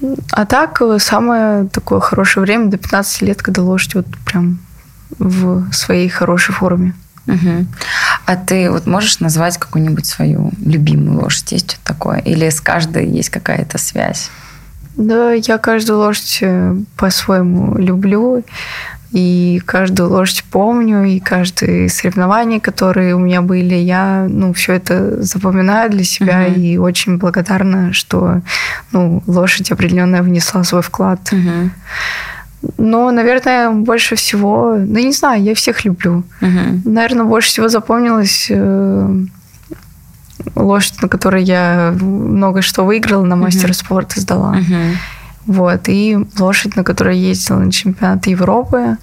[0.00, 0.16] Угу.
[0.30, 4.58] А так, э, самое такое хорошее время до 15 лет, когда лошадь вот прям
[5.18, 6.94] в своей хорошей форме.
[7.26, 7.66] Угу.
[8.26, 11.52] А ты вот можешь назвать какую-нибудь свою любимую лошадь?
[11.52, 12.18] Есть что-то такое?
[12.18, 14.30] Или с каждой есть какая-то связь?
[14.96, 18.44] Да, я каждую лошадь э, по-своему люблю.
[19.12, 25.22] И каждую лошадь помню, и каждые соревнования, которые у меня были, я ну, все это
[25.22, 26.60] запоминаю для себя uh-huh.
[26.60, 28.42] и очень благодарна, что
[28.92, 31.20] ну, лошадь определенно внесла свой вклад.
[31.32, 31.70] Uh-huh.
[32.78, 36.24] Но, наверное, больше всего, ну, не знаю, я всех люблю.
[36.40, 36.80] Uh-huh.
[36.84, 39.16] Наверное, больше всего запомнилась э,
[40.54, 43.74] лошадь, на которой я много что выиграла, на мастер uh-huh.
[43.74, 44.56] спорта сдала.
[44.56, 44.92] Uh-huh.
[45.46, 48.96] Вот, и лошадь, на которой я ездила на чемпионат Европы,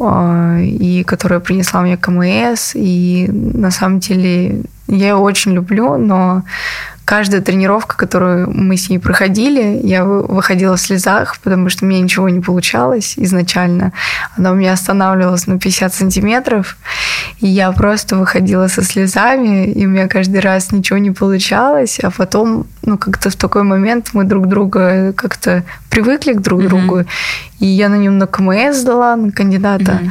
[0.00, 6.42] э, и которая принесла мне КМС, и на самом деле я ее очень люблю, но
[7.04, 12.00] каждая тренировка, которую мы с ней проходили, я выходила в слезах, потому что у меня
[12.00, 13.92] ничего не получалось изначально.
[14.36, 16.76] Она у меня останавливалась на 50 сантиметров,
[17.40, 22.10] и я просто выходила со слезами, и у меня каждый раз ничего не получалось, а
[22.10, 26.68] потом, ну, как-то в такой момент мы друг друга как-то привыкли к друг mm-hmm.
[26.68, 27.04] другу,
[27.58, 29.92] и я на нем на КМС сдала, на кандидата.
[29.92, 30.10] Mm-hmm.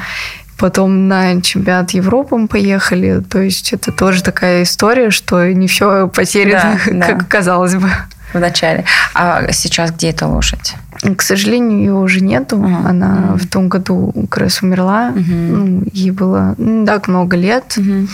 [0.62, 3.20] Потом на чемпионат Европы мы поехали.
[3.28, 7.26] То есть это тоже такая история, что не все потеряно, да, как да.
[7.26, 7.90] казалось бы.
[8.32, 8.86] В начале.
[9.16, 10.76] А сейчас где эта лошадь?
[11.18, 12.58] К сожалению, ее уже нету.
[12.58, 12.88] Uh-huh.
[12.88, 13.38] Она uh-huh.
[13.38, 15.10] в том году как раз умерла.
[15.10, 15.34] Uh-huh.
[15.34, 17.76] Ну, ей было не так много лет.
[17.78, 18.08] Uh-huh.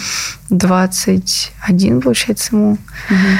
[0.49, 2.77] 21, получается, ему.
[3.09, 3.37] Uh-huh.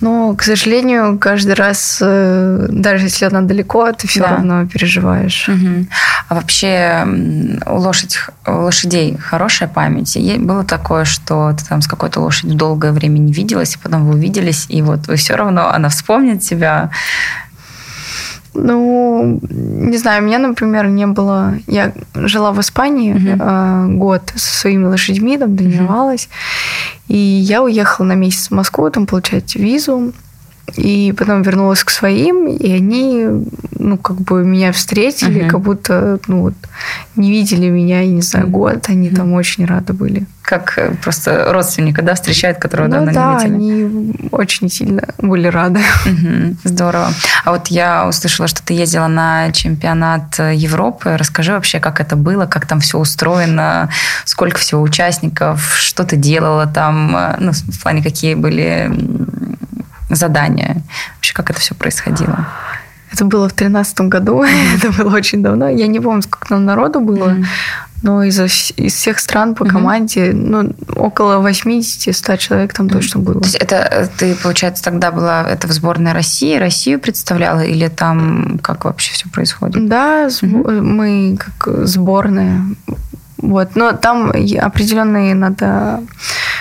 [0.00, 4.30] Но, к сожалению, каждый раз, э, даже если она далеко, ты все да.
[4.30, 5.48] равно переживаешь.
[5.48, 5.86] Угу.
[6.28, 7.06] А вообще
[7.66, 10.16] у, лошадь, у лошадей хорошая память?
[10.16, 14.06] И было такое, что ты там с какой-то лошадью долгое время не виделась, и потом
[14.06, 16.90] вы увиделись, и вот вы все равно, она вспомнит тебя,
[18.56, 21.54] ну, не знаю, у меня, например, не было...
[21.66, 23.88] Я жила в Испании uh-huh.
[23.88, 26.28] э, год со своими лошадьми, там тренировалась.
[26.28, 27.14] Uh-huh.
[27.14, 30.12] И я уехала на месяц в Москву, там получать визу.
[30.74, 33.26] И потом вернулась к своим, и они,
[33.78, 35.48] ну, как бы меня встретили, uh-huh.
[35.48, 36.54] как будто, ну, вот,
[37.14, 38.88] не видели меня, я не знаю, год.
[38.88, 39.16] Они uh-huh.
[39.16, 40.26] там очень рады были.
[40.42, 43.84] Как э, просто родственника, да, встречают, которого ну, давно да, не видели?
[43.84, 45.80] они очень сильно были рады.
[46.04, 46.56] Uh-huh.
[46.64, 47.10] Здорово.
[47.44, 51.16] А вот я услышала, что ты ездила на чемпионат Европы.
[51.16, 53.88] Расскажи вообще, как это было, как там все устроено,
[54.24, 58.90] сколько всего участников, что ты делала там, э, ну, в плане, какие были
[60.10, 60.82] задания?
[61.16, 62.46] Вообще, как это все происходило?
[63.12, 64.42] Это было в тринадцатом году,
[64.76, 65.68] это было очень давно.
[65.68, 67.44] Я не помню, сколько там народу было, mm-hmm.
[68.02, 69.70] но из, из всех стран по mm-hmm.
[69.70, 72.92] команде ну, около 80-100 человек там mm-hmm.
[72.92, 73.40] точно было.
[73.40, 77.88] То есть это э, ты, получается, тогда была это в сборной России, Россию представляла или
[77.88, 79.88] там как вообще все происходит?
[79.88, 80.80] Да, mm-hmm.
[80.82, 82.64] мы как сборная.
[83.38, 83.76] Вот.
[83.76, 86.02] Но там определенные надо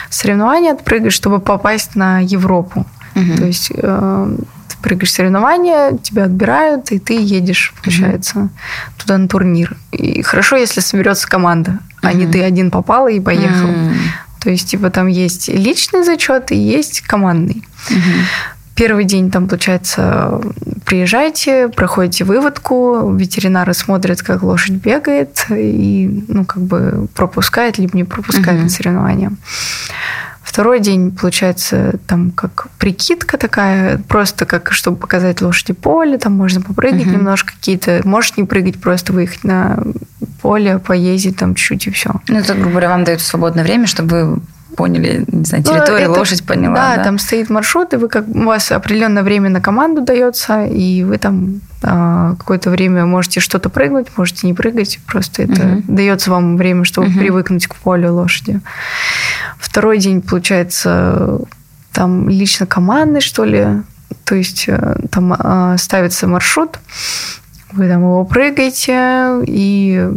[0.10, 2.86] соревнования отпрыгать, чтобы попасть на Европу.
[3.16, 3.38] Угу.
[3.38, 4.38] То есть э,
[4.68, 8.50] ты прыгаешь соревнования, тебя отбирают, и ты едешь, получается, угу.
[8.98, 9.76] туда на турнир.
[9.92, 11.80] И хорошо, если соберется команда, угу.
[12.04, 13.70] а не ты один попал и поехал.
[13.70, 13.94] Угу.
[14.42, 17.64] То есть, типа, там есть личный зачет и есть командный.
[17.90, 18.00] Угу.
[18.76, 20.42] Первый день там, получается,
[20.86, 28.04] приезжайте, проходите выводку, ветеринары смотрят, как лошадь бегает, и, ну, как бы пропускает, либо не
[28.04, 28.64] пропускает угу.
[28.64, 29.32] на соревнования.
[30.46, 36.62] Второй день, получается, там как прикидка такая, просто как, чтобы показать лошади поле, там можно
[36.62, 37.16] попрыгать угу.
[37.16, 39.80] немножко какие-то, можешь не прыгать, просто выехать на
[40.44, 42.22] поле, поездить там чуть-чуть и все.
[42.28, 44.40] Ну, это, грубо говоря, вам дают свободное время, чтобы
[44.76, 46.76] поняли, не знаю, ну, территорию, ну, лошадь поняла.
[46.76, 50.66] Да, да, там стоит маршрут, и вы как у вас определенное время на команду дается,
[50.66, 55.84] и вы там а, какое-то время можете что-то прыгнуть, можете не прыгать, просто это угу.
[55.88, 57.20] дается вам время, чтобы угу.
[57.20, 58.62] привыкнуть к полю лошади.
[59.60, 61.40] Второй день, получается,
[61.92, 63.66] там лично командный, что ли,
[64.26, 66.80] то есть э, там а, ставится маршрут,
[67.72, 70.10] вы там его прыгаете, и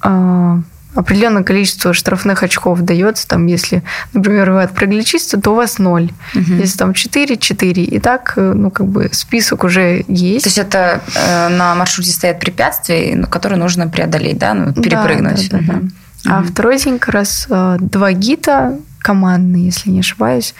[0.00, 0.60] а,
[0.96, 3.28] определенное количество штрафных очков дается.
[3.28, 3.82] Там, если,
[4.12, 6.10] например, вы отпрыгли чисто, то у вас ноль.
[6.34, 6.54] Угу.
[6.54, 7.84] Если там 4, 4.
[7.84, 10.44] И так, э, ну, как бы список уже есть.
[10.44, 15.50] То есть это э, на маршруте стоят препятствия, ну, которые нужно преодолеть, да, ну, перепрыгнуть.
[15.50, 15.82] Да, да, угу.
[16.24, 16.36] да.
[16.36, 16.48] А угу.
[16.48, 20.54] второй день как раз э, два гита командные, если не ошибаюсь.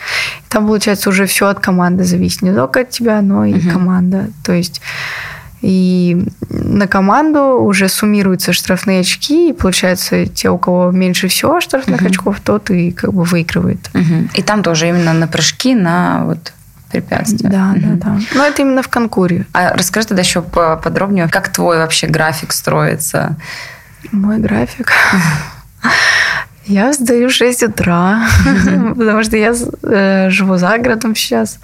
[0.48, 2.42] Там, получается, уже все от команды зависит.
[2.42, 3.70] Не только от тебя, но и угу.
[3.70, 4.30] команда.
[4.44, 4.80] То есть
[5.62, 12.00] и на команду уже суммируются штрафные очки, и получается, те, у кого меньше всего штрафных
[12.00, 12.08] угу.
[12.08, 13.90] очков, тот и как бы выигрывает.
[13.94, 14.30] Угу.
[14.34, 16.52] И там тоже именно на прыжки, на вот
[16.90, 17.48] препятствия.
[17.48, 17.96] Да, угу.
[17.96, 18.20] да, да.
[18.34, 19.46] Но это именно в конкуре.
[19.52, 23.36] А расскажи тогда еще подробнее, как твой вообще график строится?
[24.12, 24.92] Мой график?
[26.66, 28.26] Я встаю в 6 утра,
[28.96, 29.54] потому что я
[29.84, 31.60] э, живу за городом сейчас.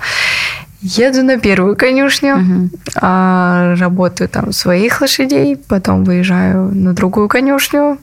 [0.82, 2.70] Еду на первую конюшню, угу.
[2.96, 7.98] а, работаю там своих лошадей, потом выезжаю на другую конюшню,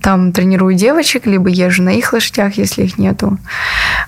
[0.00, 3.38] там тренирую девочек, либо езжу на их лошадях, если их нету.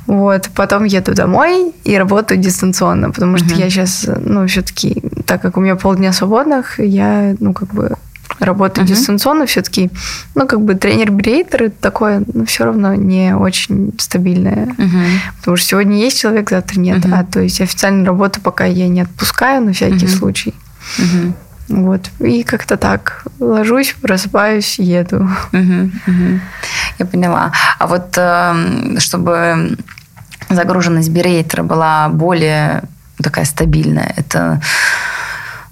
[0.06, 0.48] Вот.
[0.54, 3.56] Потом еду домой и работаю дистанционно, потому что угу.
[3.56, 7.96] я сейчас, ну, все-таки, так как у меня полдня свободных, я, ну, как бы
[8.44, 8.90] работаю uh-huh.
[8.90, 9.90] дистанционно все-таки,
[10.34, 14.66] ну, как бы тренер-брейтер это такое, ну, все равно не очень стабильное.
[14.66, 15.06] Uh-huh.
[15.38, 17.04] Потому что сегодня есть человек, завтра нет.
[17.04, 17.20] Uh-huh.
[17.20, 20.18] А то есть официальную работу пока я не отпускаю на всякий uh-huh.
[20.18, 20.54] случай.
[20.98, 21.32] Uh-huh.
[21.68, 22.10] Вот.
[22.20, 25.28] И как-то так ложусь, просыпаюсь, еду.
[25.52, 26.40] Угу, угу.
[26.98, 27.52] я поняла.
[27.78, 29.76] А вот эм, чтобы
[30.50, 32.82] загруженность бирейтера была более
[33.22, 34.60] такая стабильная, это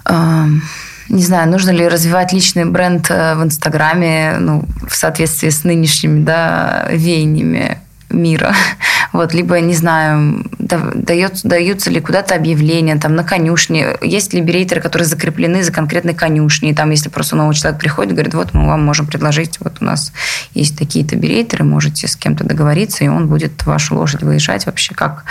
[0.07, 0.63] эм,
[1.11, 6.23] не знаю, нужно ли развивать личный бренд э, в Инстаграме ну, в соответствии с нынешними
[6.23, 8.55] да, веяниями мира.
[9.13, 13.97] Вот, либо, не знаю, дается, даются ли куда-то объявления там, на конюшне.
[14.03, 16.77] Есть ли берейтеры, которые закреплены за конкретной конюшней.
[16.77, 20.13] Там, если просто новый человек приходит, говорит, вот мы вам можем предложить, вот у нас
[20.55, 24.95] есть такие-то берейтеры, можете с кем-то договориться, и он будет вашу лошадь выезжать вообще.
[24.95, 25.25] Как,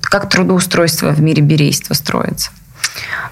[0.00, 2.52] как трудоустройство в мире берейства строится?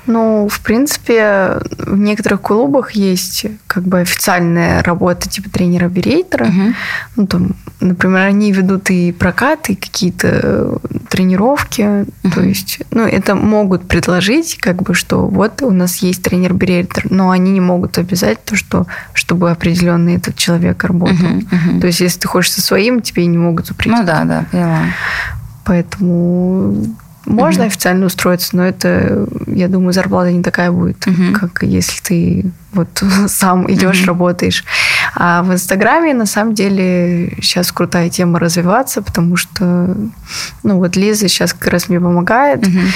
[0.06, 6.46] Ну, в принципе, в некоторых клубах есть как бы официальная работа типа тренера-берейтера.
[6.46, 6.74] Угу.
[7.16, 7.50] Ну, там,
[7.80, 12.06] например, они ведут и прокаты, и какие-то тренировки.
[12.24, 12.32] Угу.
[12.34, 17.30] То есть, ну, это могут предложить, как бы, что вот у нас есть тренер-берейтер, но
[17.30, 21.14] они не могут обязать то, что чтобы определенный этот человек работал.
[21.14, 21.80] Угу, угу.
[21.80, 23.98] То есть, если ты хочешь со своим, тебе не могут запретить.
[23.98, 24.80] Ну да, да, поняла.
[25.64, 27.66] Поэтому можно mm-hmm.
[27.66, 31.32] официально устроиться, но это, я думаю, зарплата не такая будет, mm-hmm.
[31.32, 32.88] как если ты вот
[33.28, 34.06] сам идешь, mm-hmm.
[34.06, 34.64] работаешь.
[35.14, 39.96] А в Инстаграме на самом деле сейчас крутая тема развиваться, потому что,
[40.62, 42.86] ну вот Лиза сейчас как раз мне помогает mm-hmm.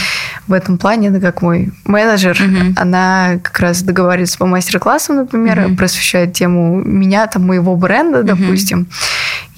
[0.48, 2.72] в этом плане, она как мой менеджер, mm-hmm.
[2.76, 5.76] она как раз договаривается по мастер-классам, например, mm-hmm.
[5.76, 8.24] просвещает тему меня, там, моего бренда, mm-hmm.
[8.24, 8.88] допустим.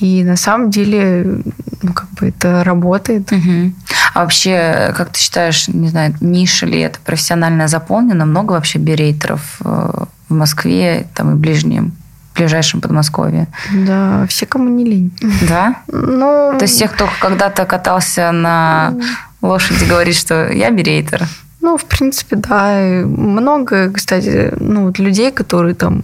[0.01, 1.41] И на самом деле,
[1.83, 3.33] ну, как бы это работает.
[3.33, 3.73] Угу.
[4.19, 8.27] А вообще, как ты считаешь, не знаю, ниша ли это профессионально заполнена?
[8.27, 9.93] Много вообще берейтеров э,
[10.29, 11.93] в Москве там, и ближнем?
[12.35, 13.47] ближайшем Подмосковье.
[13.73, 15.13] Да, все, кому не лень.
[15.49, 15.83] Да?
[15.87, 16.53] Ну...
[16.59, 18.93] То есть тех, кто когда-то катался на
[19.41, 21.25] лошади, говорит, что я берейтер.
[21.61, 22.77] Ну, в принципе, да.
[23.05, 26.03] Много, кстати, ну, людей, которые там,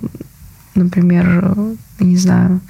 [0.77, 1.57] например,
[1.99, 2.61] не знаю,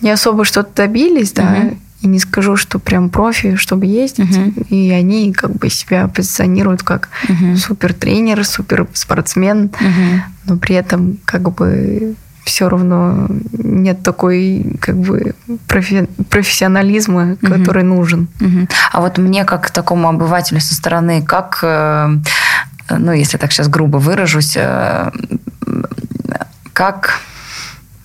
[0.00, 1.78] не особо что-то добились, да, угу.
[2.04, 4.66] И не скажу, что прям профи, чтобы ездить, угу.
[4.68, 7.56] и они как бы себя позиционируют как угу.
[7.56, 10.22] супер тренер, супер спортсмен, угу.
[10.44, 15.34] но при этом как бы все равно нет такой как бы
[15.66, 17.52] профи- профессионализма, угу.
[17.54, 18.28] который нужен.
[18.40, 18.68] Угу.
[18.92, 22.08] А вот мне как такому обывателю со стороны, как, э,
[22.90, 25.10] ну если так сейчас грубо выражусь, э,
[26.74, 27.20] как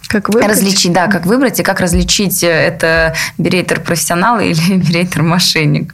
[0.09, 0.49] как выбрать?
[0.49, 5.93] Различить, да, как выбрать и как различить, э, это берейтер профессионал или берейтер мошенник.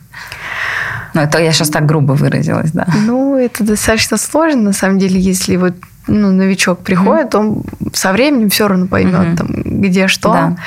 [1.13, 2.87] Ну, это я сейчас так грубо выразилась, да.
[3.05, 5.73] Ну, это достаточно сложно, на самом деле, если вот
[6.07, 7.39] ну, новичок приходит, mm-hmm.
[7.39, 9.37] он со временем все равно поймет, mm-hmm.
[9.37, 10.29] там, где что.
[10.29, 10.57] Да.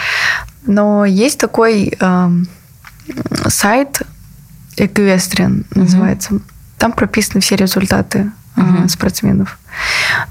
[0.67, 2.31] Но есть такой э,
[3.47, 4.03] сайт
[4.77, 5.79] Equestrian mm-hmm.
[5.79, 6.41] называется.
[6.77, 8.31] Там прописаны все результаты
[8.61, 8.89] mm-hmm.
[8.89, 9.59] спортсменов.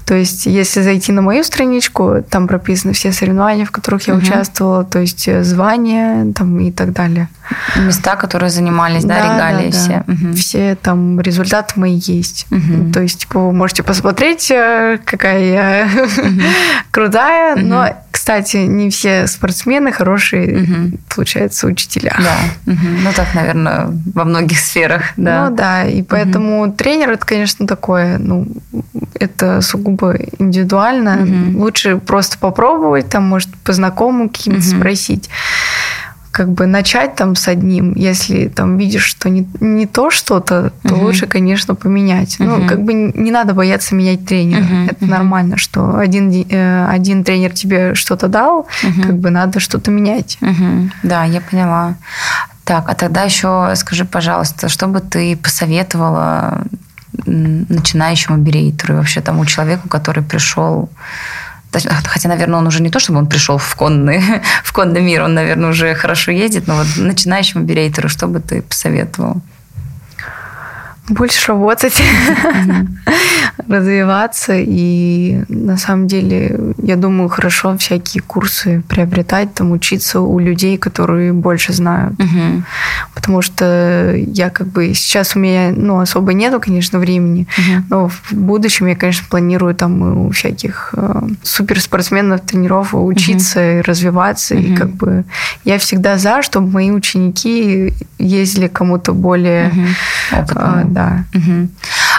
[0.04, 4.22] То есть, если зайти на мою страничку, там прописаны все соревнования, в которых я угу.
[4.22, 7.28] участвовала, то есть э, звания там, и так далее.
[7.76, 10.04] Места, которые занимались, да, да регалии да, все.
[10.06, 10.12] Да.
[10.12, 10.32] Угу.
[10.34, 12.46] Все там результаты мои есть.
[12.50, 12.92] Угу.
[12.92, 16.42] То есть, типа, вы можете посмотреть, э, какая я угу.
[16.90, 17.64] крутая, угу.
[17.64, 17.94] но
[18.28, 20.98] кстати, не все спортсмены хорошие, угу.
[21.08, 22.14] получается, учителя.
[22.18, 22.72] Да.
[22.72, 22.86] Угу.
[23.04, 25.48] Ну, так, наверное, во многих сферах, да.
[25.48, 26.72] Ну, да, и поэтому угу.
[26.72, 28.46] тренер это, конечно, такое, ну,
[29.14, 31.22] это сугубо индивидуально.
[31.22, 31.58] Угу.
[31.58, 34.76] Лучше просто попробовать, там, может, по знакомым каким-то угу.
[34.76, 35.30] спросить
[36.38, 40.94] как бы начать там с одним, если там видишь, что не, не то что-то, то
[40.94, 41.06] угу.
[41.06, 42.38] лучше, конечно, поменять.
[42.38, 42.48] Угу.
[42.48, 44.62] Ну, как бы не надо бояться менять тренера.
[44.62, 44.84] Угу.
[44.86, 45.10] Это угу.
[45.10, 49.02] нормально, что один, э, один тренер тебе что-то дал, угу.
[49.02, 50.38] как бы надо что-то менять.
[50.40, 50.90] Угу.
[51.02, 51.96] Да, я поняла.
[52.64, 56.62] Так, а тогда еще скажи, пожалуйста, что бы ты посоветовала
[57.26, 60.88] начинающему берейтеру и вообще тому человеку, который пришел
[61.72, 64.22] Хотя, наверное, он уже не то, чтобы он пришел в конный,
[64.64, 68.62] в конный мир, он, наверное, уже хорошо ездит, но вот начинающему берейтеру что бы ты
[68.62, 69.42] посоветовал?
[71.08, 72.02] Больше работать,
[73.68, 74.54] развиваться.
[74.56, 81.32] И на самом деле, я думаю, хорошо всякие курсы приобретать, там учиться у людей, которые
[81.32, 82.14] больше знают.
[83.14, 87.46] Потому что я как бы сейчас у меня ну, особо нету, конечно, времени,
[87.90, 94.54] но в будущем я, конечно, планирую там у всяких э, суперспортсменов, тренеров учиться и развиваться.
[94.54, 95.24] И как бы
[95.64, 99.72] я всегда за, чтобы мои ученики ездили кому-то более
[100.32, 101.24] опытному да.
[101.38, 101.68] Угу.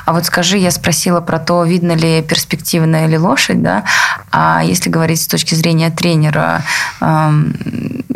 [0.05, 3.83] А вот скажи, я спросила про то, видно ли перспективная ли лошадь, да?
[4.31, 6.63] А если говорить с точки зрения тренера,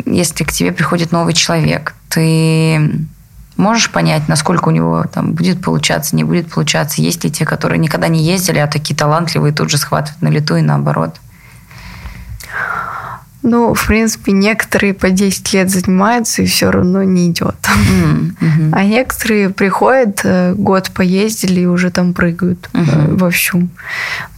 [0.06, 3.06] если к тебе приходит новый человек, ты
[3.56, 7.02] можешь понять, насколько у него там будет получаться, не будет получаться?
[7.02, 10.56] Есть ли те, которые никогда не ездили, а такие талантливые тут же схватывают на лету
[10.56, 11.16] и наоборот?
[13.46, 17.56] Ну, в принципе, некоторые по 10 лет занимаются и все равно не идет.
[17.62, 18.70] Mm-hmm.
[18.72, 23.18] А некоторые приходят, э, год поездили и уже там прыгают mm-hmm.
[23.18, 23.68] вовсю.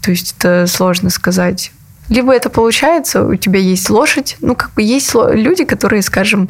[0.02, 1.70] То есть это сложно сказать.
[2.09, 6.48] Либо это получается, у тебя есть лошадь, ну, как бы есть люди, которые, скажем,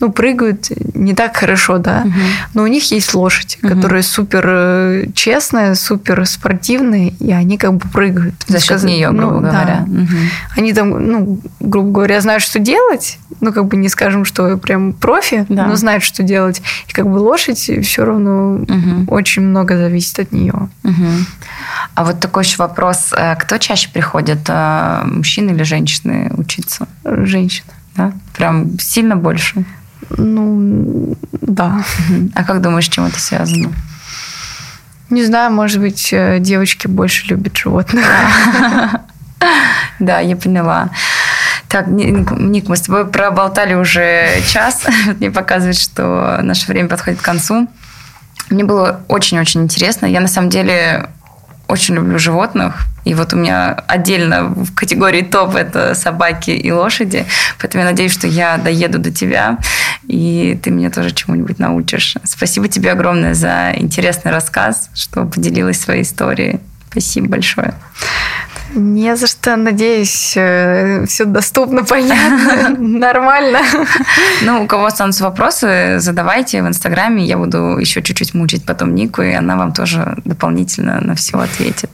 [0.00, 2.12] ну, прыгают не так хорошо, да, угу.
[2.54, 3.74] но у них есть лошадь, угу.
[3.74, 8.34] которая супер э, честная, супер спортивная, и они как бы прыгают.
[8.46, 8.84] За счет Сказ...
[8.84, 9.84] нее, грубо ну, говоря.
[9.86, 10.02] Да.
[10.02, 10.16] Угу.
[10.56, 14.92] Они там, ну, грубо говоря, знают, что делать, ну, как бы не скажем, что прям
[14.92, 15.66] профи, да.
[15.66, 16.62] но знают, что делать.
[16.88, 19.14] И как бы лошадь все равно угу.
[19.14, 20.68] очень много зависит от нее.
[20.84, 21.06] Угу.
[21.94, 23.12] А вот такой еще вопрос.
[23.16, 24.48] Э, кто чаще приходит,
[25.04, 26.86] мужчины или женщины учиться?
[27.04, 27.70] Женщины.
[27.96, 28.12] Да?
[28.36, 29.64] Прям сильно больше?
[30.10, 31.84] Ну, да.
[32.34, 33.72] А как думаешь, чем это связано?
[35.10, 38.04] Не знаю, может быть, э, девочки больше любят животных.
[39.98, 40.90] Да, я поняла.
[41.68, 44.84] Так, Ник, мы с тобой проболтали уже час.
[45.18, 47.68] Мне показывает, что наше время подходит к концу.
[48.50, 50.06] Мне было очень-очень интересно.
[50.06, 51.08] Я на самом деле
[51.68, 52.86] очень люблю животных.
[53.04, 57.26] И вот у меня отдельно в категории топ это собаки и лошади.
[57.58, 59.58] Поэтому я надеюсь, что я доеду до тебя,
[60.06, 62.16] и ты меня тоже чему-нибудь научишь.
[62.24, 66.60] Спасибо тебе огромное за интересный рассказ, что поделилась своей историей.
[66.90, 67.74] Спасибо большое.
[68.74, 73.60] Не за что, надеюсь, э, все доступно, понятно, нормально.
[74.42, 79.22] Ну, у кого останутся вопросы, задавайте в Инстаграме, я буду еще чуть-чуть мучить потом Нику,
[79.22, 81.90] и она вам тоже дополнительно на все ответит.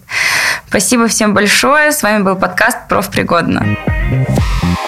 [0.69, 3.61] Спасибо всем большое, с вами был подкаст «Профпригодно».
[3.61, 4.88] Пригодно.